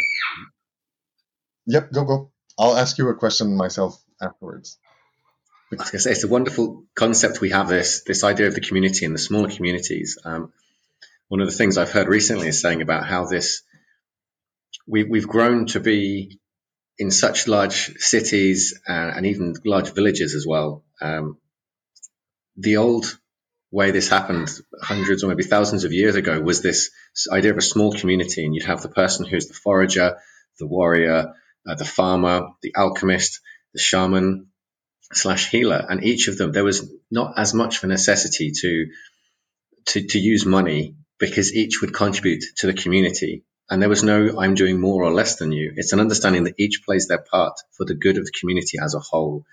[1.67, 2.31] yep go go.
[2.59, 4.79] I'll ask you a question myself afterwards.
[5.73, 9.49] It's a wonderful concept we have this this idea of the community and the smaller
[9.49, 10.19] communities.
[10.25, 10.53] Um,
[11.29, 13.63] one of the things I've heard recently is saying about how this
[14.87, 16.39] we, we've grown to be
[16.99, 20.85] in such large cities uh, and even large villages as well.
[21.01, 21.39] Um,
[22.57, 23.19] the old
[23.71, 24.51] way this happened
[24.83, 26.91] hundreds or maybe thousands of years ago was this
[27.31, 30.19] idea of a small community, and you'd have the person who's the forager,
[30.59, 31.33] the warrior,
[31.69, 33.41] uh, the farmer, the alchemist,
[33.75, 34.49] the shaman
[35.13, 38.87] slash healer, and each of them there was not as much of a necessity to
[39.87, 43.45] to, to use money because each would contribute to the community.
[43.71, 45.73] And there was no, I'm doing more or less than you.
[45.77, 48.95] It's an understanding that each plays their part for the good of the community as
[48.95, 49.45] a whole.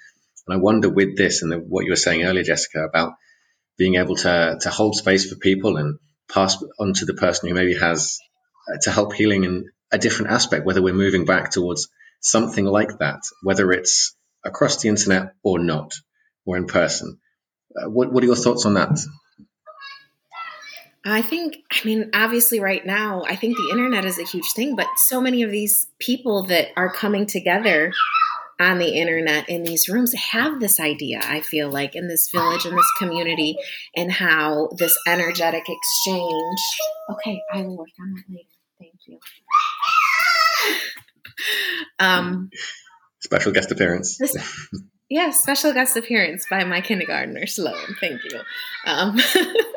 [0.48, 3.14] And I wonder with this and the, what you were saying earlier, Jessica, about
[3.78, 6.00] being able to, to hold space for people and
[6.32, 8.20] pass on to the person who maybe has
[8.68, 11.88] uh, to help healing in a different aspect, whether we're moving back towards
[12.22, 15.94] something like that, whether it's across the internet or not,
[16.46, 17.20] or in person.
[17.76, 18.98] Uh, what, what are your thoughts on that?
[21.06, 24.76] I think, I mean, obviously, right now, I think the internet is a huge thing,
[24.76, 27.94] but so many of these people that are coming together
[28.60, 32.66] on the internet in these rooms have this idea, I feel like, in this village,
[32.66, 33.56] in this community,
[33.96, 36.60] and how this energetic exchange.
[37.12, 38.50] Okay, I will work on that later.
[38.78, 39.20] Thank you.
[42.00, 42.50] Um,
[43.22, 44.18] special guest appearance.
[44.18, 44.36] This,
[45.10, 47.96] yeah, special guest appearance by my kindergartner, Sloan.
[48.00, 48.40] Thank you.
[48.86, 49.18] Um,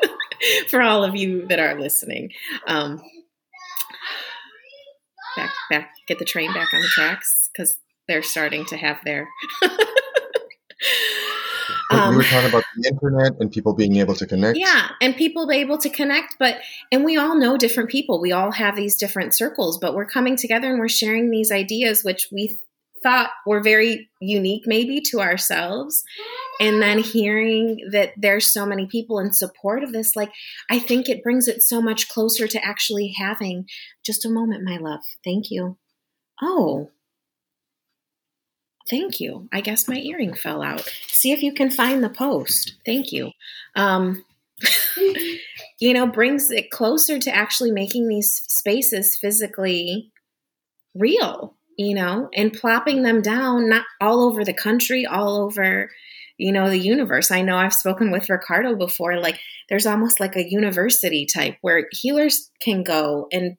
[0.69, 2.31] for all of you that are listening.
[2.67, 3.01] Um,
[5.35, 9.27] back, back, get the train back on the tracks because they're starting to have their.
[11.99, 14.57] um, we were talking about the internet and people being able to connect.
[14.57, 16.57] Yeah, and people able to connect, but
[16.91, 18.21] and we all know different people.
[18.21, 22.03] We all have these different circles, but we're coming together and we're sharing these ideas,
[22.03, 22.59] which we
[23.01, 26.03] thought were very unique, maybe to ourselves,
[26.59, 30.31] and then hearing that there's so many people in support of this like
[30.69, 33.65] i think it brings it so much closer to actually having
[34.05, 35.77] just a moment my love thank you
[36.41, 36.89] oh
[38.89, 39.47] thank you.
[39.51, 40.89] I guess my earring fell out.
[41.07, 42.75] See if you can find the post.
[42.85, 43.31] Thank you.
[43.75, 44.23] Um
[45.79, 50.11] you know brings it closer to actually making these spaces physically
[50.95, 55.89] real you know and plopping them down not all over the country all over
[56.37, 57.31] you know the universe.
[57.31, 61.87] I know i've spoken with ricardo before like there's almost like a university type where
[61.91, 63.57] healers can go and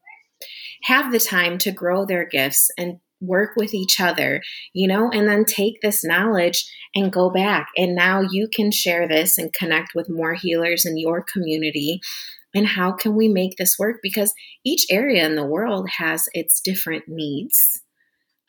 [0.84, 5.28] have the time to grow their gifts and work with each other you know and
[5.28, 6.64] then take this knowledge
[6.94, 10.96] and go back and now you can share this and connect with more healers in
[10.96, 12.00] your community
[12.54, 14.32] and how can we make this work because
[14.64, 17.82] each area in the world has its different needs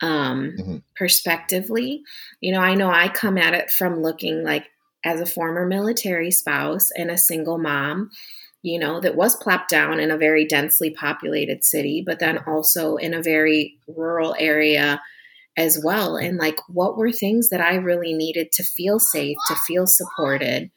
[0.02, 0.76] um, mm-hmm.
[0.94, 2.02] perspectively.
[2.40, 4.66] You know, I know I come at it from looking like
[5.04, 8.10] as a former military spouse and a single mom,
[8.66, 12.96] you know, that was plopped down in a very densely populated city, but then also
[12.96, 15.00] in a very rural area
[15.56, 16.16] as well.
[16.16, 20.72] And like, what were things that I really needed to feel safe, to feel supported,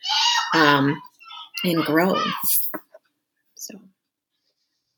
[0.53, 1.01] um,
[1.63, 2.15] and grow?
[3.55, 3.79] So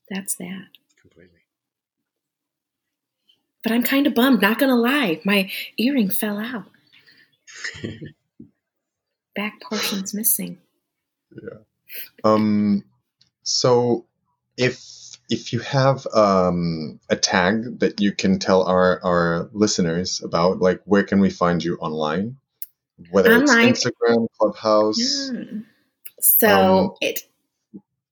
[0.09, 0.67] that's that
[0.99, 1.39] Completely.
[3.63, 5.21] but I'm kind of bummed, not gonna lie.
[5.23, 6.65] My earring fell out.
[9.33, 10.57] Back portion's missing.
[11.41, 11.59] Yeah.
[12.23, 12.83] Um
[13.43, 14.05] so
[14.57, 14.79] if
[15.29, 20.81] if you have um, a tag that you can tell our, our listeners about, like
[20.83, 22.35] where can we find you online?
[23.09, 23.69] whether Online.
[23.69, 25.31] it's Instagram, Clubhouse.
[25.31, 25.63] Mm.
[26.19, 27.21] So Um, it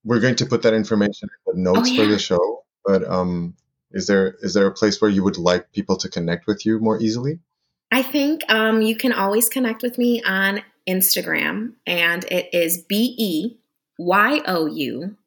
[0.04, 2.64] We're going to put that information in the notes Oh, for the show.
[2.86, 3.56] But um,
[3.92, 6.80] is there is there a place where you would like people to connect with you
[6.80, 7.40] more easily?
[7.92, 13.16] I think um, you can always connect with me on Instagram, and it is B
[13.18, 13.59] E
[14.00, 15.18] Y O U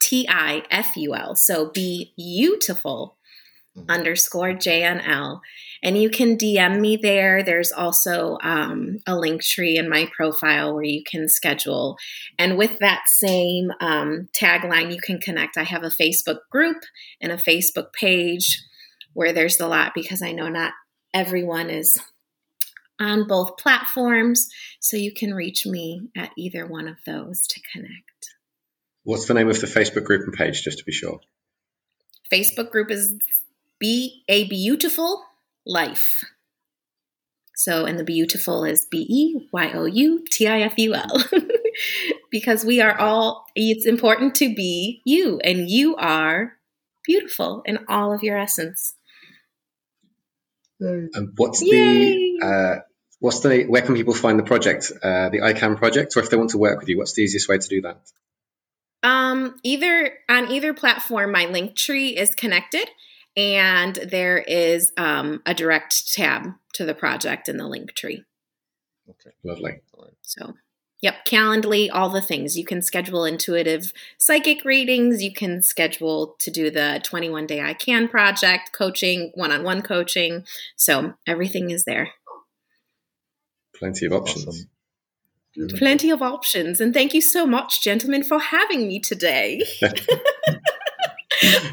[0.00, 1.34] T I F U L.
[1.36, 3.16] So be beautiful
[3.76, 3.88] Mhm.
[3.88, 5.40] underscore JNL.
[5.82, 7.42] And you can DM me there.
[7.42, 11.96] There's also um, a link tree in my profile where you can schedule.
[12.38, 15.56] And with that same um, tagline, you can connect.
[15.56, 16.82] I have a Facebook group
[17.20, 18.62] and a Facebook page
[19.14, 20.74] where there's a lot because I know not
[21.14, 21.96] everyone is
[23.02, 24.48] on both platforms.
[24.80, 28.12] So you can reach me at either one of those to connect.
[29.04, 31.20] What's the name of the Facebook group and page, just to be sure?
[32.32, 33.18] Facebook group is
[33.78, 35.24] Be a Beautiful
[35.66, 36.24] Life.
[37.56, 41.24] So, and the beautiful is B E Y O U T I F U L.
[42.30, 46.54] because we are all, it's important to be you, and you are
[47.04, 48.94] beautiful in all of your essence.
[50.80, 52.38] And what's Yay!
[52.40, 52.80] the uh,
[53.22, 56.28] what's the where can people find the project, uh, the I Can project, or if
[56.28, 57.98] they want to work with you, what's the easiest way to do that?
[59.04, 62.90] Um, either on either platform, my link tree is connected,
[63.36, 68.24] and there is um, a direct tab to the project in the link tree.
[69.44, 69.80] Lovely.
[70.22, 70.54] So,
[71.00, 72.56] yep, Calendly, all the things.
[72.56, 75.22] You can schedule intuitive psychic readings.
[75.22, 79.82] You can schedule to do the 21 day I Can project, coaching, one on one
[79.82, 80.44] coaching.
[80.76, 82.10] So, everything is there.
[83.82, 84.46] Plenty of options.
[84.46, 85.76] Awesome.
[85.76, 86.80] Plenty of options.
[86.80, 89.60] And thank you so much, gentlemen, for having me today.
[89.82, 89.88] I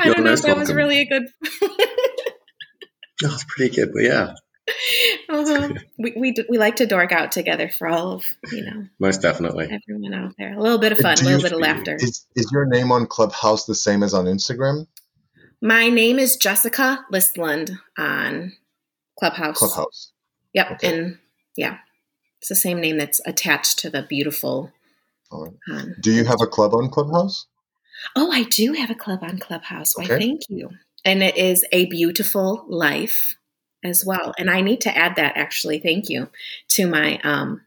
[0.05, 1.28] You're don't know if most that was really a good.
[3.22, 4.34] That's pretty good, but yeah,
[5.30, 5.74] uh-huh.
[5.99, 9.66] we, we, we like to dork out together for all of, you know, most definitely.
[9.66, 10.57] everyone out there.
[10.57, 11.95] A little bit of fun, a little bit of laughter.
[11.95, 14.88] Is is your name on Clubhouse the same as on Instagram?
[15.62, 18.53] My name is Jessica Listland on
[19.20, 19.60] Clubhouse.
[19.60, 20.12] Clubhouse.
[20.53, 20.88] Yep, Okay.
[20.88, 21.18] and
[21.55, 21.78] yeah,
[22.40, 24.72] it's the same name that's attached to the beautiful.
[25.32, 25.52] Right.
[25.72, 27.46] Um, Do you have a club on Clubhouse?
[28.16, 29.98] oh, I do have a club on Clubhouse.
[29.98, 30.70] Why, thank you.
[31.06, 33.36] And it is a beautiful life
[33.84, 34.34] as well.
[34.38, 35.80] And I need to add that actually.
[35.80, 36.30] Thank you
[36.70, 37.62] to my um,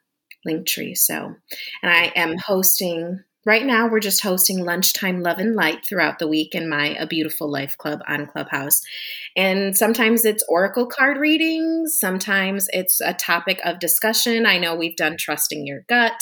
[0.44, 0.94] link tree.
[0.94, 1.34] So,
[1.82, 3.20] and I am hosting.
[3.44, 7.08] Right now, we're just hosting lunchtime love and light throughout the week in my A
[7.08, 8.80] Beautiful Life Club on Clubhouse.
[9.36, 14.46] And sometimes it's oracle card readings, sometimes it's a topic of discussion.
[14.46, 16.20] I know we've done trusting your gut.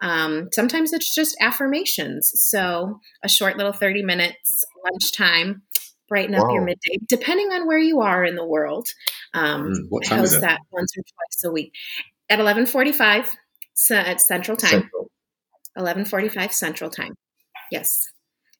[0.00, 2.30] Um, sometimes it's just affirmations.
[2.36, 5.62] So a short little 30 minutes lunchtime,
[6.08, 8.88] brighten up your midday, depending on where you are in the world.
[9.34, 10.46] Um, Mm, what I time is host it?
[10.46, 11.72] that once or twice a week
[12.28, 13.30] at 1145
[13.74, 14.70] c- at Central Time.
[14.70, 14.99] Central.
[15.74, 17.14] 1145 Central Time.
[17.70, 18.00] Yes.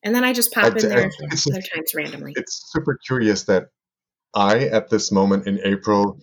[0.03, 2.33] And then I just pop I- in there other times randomly.
[2.35, 3.65] it's super curious that
[4.33, 6.17] I, at this moment in April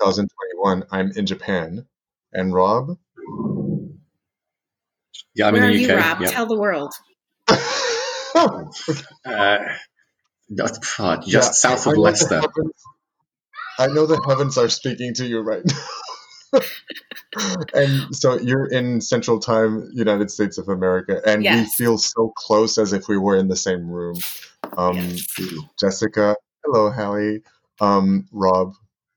[0.00, 1.86] 2021, I'm in Japan,
[2.32, 2.96] and Rob.
[5.34, 5.98] Yeah, I'm Where are in the you, UK.
[6.04, 6.20] Rob?
[6.20, 6.28] yeah.
[6.28, 6.92] Tell the world.
[8.34, 9.58] Uh,
[10.48, 12.34] that's far, just Yeah, south I of know Leicester.
[12.40, 12.82] heavens-
[13.78, 15.78] I know the heavens are speaking to you right now.
[17.74, 21.56] and so you're in Central Time, United States of America, and Yes.
[21.78, 24.16] we feel so close as if we were in the same room.
[24.76, 25.26] Um, Yes.
[25.80, 27.42] Jessica, hello, Hallie,
[27.80, 28.74] um, Rob.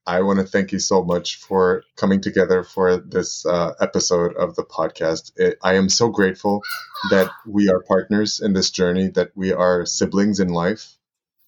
[0.08, 4.54] I want to thank you so much for coming together for this uh, episode of
[4.54, 5.32] the podcast.
[5.36, 6.62] It, I am so grateful
[7.10, 10.95] that we are partners in this journey, that we are siblings in life,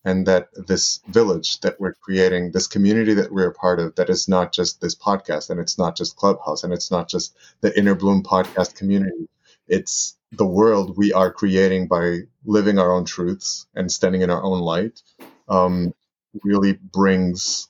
[0.05, 4.11] and that this village that we're creating, this community that we're a part of, that
[4.11, 7.77] is not just this podcast, and it's not just Clubhouse, and it's not just the
[7.79, 9.29] Inner Bloom podcast community.
[9.69, 14.43] It's the world we are creating by living our own truths and standing in our
[14.43, 15.03] own light.
[15.49, 15.95] Um,
[16.45, 17.69] really brings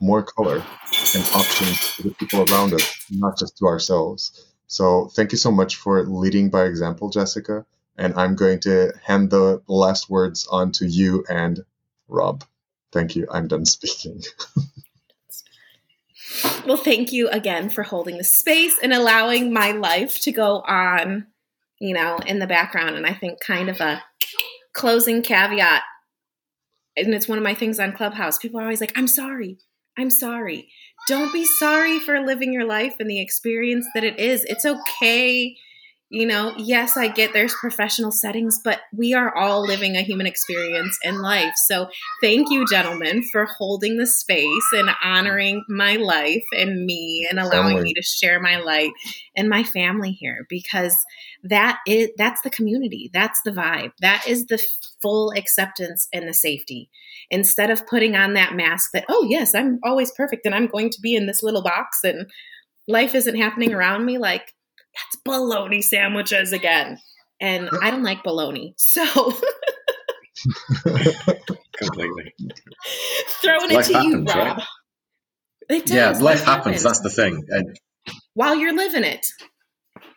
[0.00, 4.46] more color and options to the people around us, not just to ourselves.
[4.66, 7.66] So thank you so much for leading by example, Jessica.
[7.98, 11.64] And I'm going to hand the last words on to you and
[12.08, 12.44] Rob.
[12.92, 13.26] Thank you.
[13.30, 14.22] I'm done speaking.
[16.66, 21.26] Well, thank you again for holding the space and allowing my life to go on,
[21.80, 22.96] you know, in the background.
[22.96, 24.02] And I think kind of a
[24.72, 25.82] closing caveat,
[26.96, 28.38] and it's one of my things on Clubhouse.
[28.38, 29.58] People are always like, I'm sorry.
[29.98, 30.68] I'm sorry.
[31.08, 34.44] Don't be sorry for living your life and the experience that it is.
[34.44, 35.56] It's okay.
[36.08, 40.26] You know, yes, I get there's professional settings, but we are all living a human
[40.26, 41.54] experience in life.
[41.66, 41.88] So
[42.22, 47.82] thank you, gentlemen, for holding the space and honoring my life and me and allowing
[47.82, 48.92] me to share my light
[49.36, 50.96] and my family here because
[51.42, 53.10] that is that's the community.
[53.12, 53.90] That's the vibe.
[54.00, 54.64] That is the
[55.02, 56.88] full acceptance and the safety.
[57.30, 60.90] Instead of putting on that mask that, oh yes, I'm always perfect and I'm going
[60.90, 62.30] to be in this little box and
[62.86, 64.54] life isn't happening around me like
[64.96, 66.98] that's bologna sandwiches again.
[67.40, 68.74] And I don't like bologna.
[68.78, 69.34] So
[71.78, 72.32] completely
[73.42, 74.58] throwing life it to happens, you, Rob.
[74.58, 74.66] Right?
[75.68, 75.94] It does.
[75.94, 76.46] Yeah, life, life happens.
[76.46, 76.82] happens.
[76.82, 77.44] That's the thing.
[77.48, 77.78] And
[78.34, 79.26] While you're living it.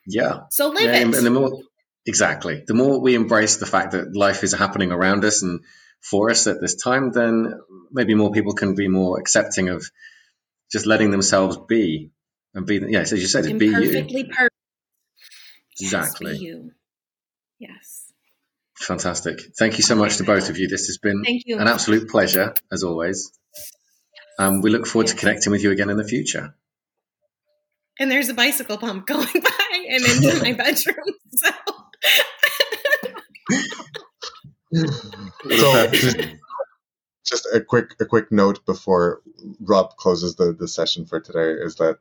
[0.05, 0.41] Yeah.
[0.51, 1.03] So live yeah, it.
[1.03, 1.61] And the more
[2.05, 5.61] exactly, the more we embrace the fact that life is happening around us and
[6.01, 7.59] for us at this time, then
[7.91, 9.85] maybe more people can be more accepting of
[10.71, 12.11] just letting themselves be
[12.53, 12.79] and be.
[12.87, 13.73] Yeah, as you said, be you.
[13.73, 14.48] perfect.
[15.81, 16.31] Exactly.
[16.33, 16.71] Yes, you.
[17.59, 18.13] Yes.
[18.77, 19.41] Fantastic.
[19.57, 20.67] Thank you so much to both of you.
[20.67, 23.31] This has been an absolute pleasure, as always.
[24.37, 25.15] Um, we look forward yes.
[25.15, 26.55] to connecting with you again in the future.
[27.99, 30.95] And there's a bicycle pump going by and into my bedroom.
[31.35, 31.49] So,
[35.49, 36.17] so just,
[37.25, 39.21] just a quick a quick note before
[39.59, 41.99] Rob closes the, the session for today is that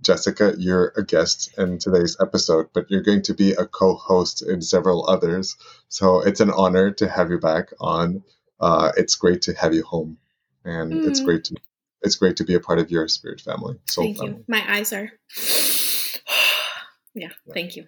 [0.00, 4.42] Jessica, you're a guest in today's episode, but you're going to be a co host
[4.42, 5.56] in several others.
[5.88, 8.22] So it's an honor to have you back on.
[8.60, 10.18] Uh, it's great to have you home.
[10.64, 11.08] And mm.
[11.08, 11.56] it's great to
[12.02, 13.78] it's great to be a part of your spirit family.
[13.86, 14.32] Soul thank family.
[14.34, 14.44] you.
[14.46, 15.10] My eyes are
[17.14, 17.86] yeah, thank you.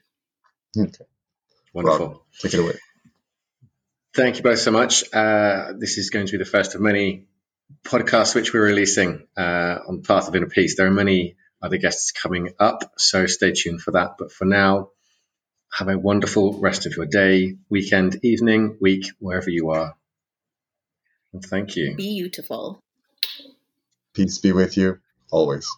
[0.77, 1.05] Okay.
[1.73, 2.07] Wonderful.
[2.07, 2.79] Rob, take it away.
[4.15, 5.05] Thank you both so much.
[5.13, 7.27] Uh, this is going to be the first of many
[7.85, 10.77] podcasts which we're releasing uh, on Path of Inner Peace.
[10.77, 14.17] There are many other guests coming up, so stay tuned for that.
[14.19, 14.91] But for now,
[15.73, 19.95] have a wonderful rest of your day, weekend, evening, week, wherever you are.
[21.33, 21.95] And thank you.
[21.95, 22.81] Beautiful.
[24.15, 24.99] Peace be with you
[25.31, 25.69] always.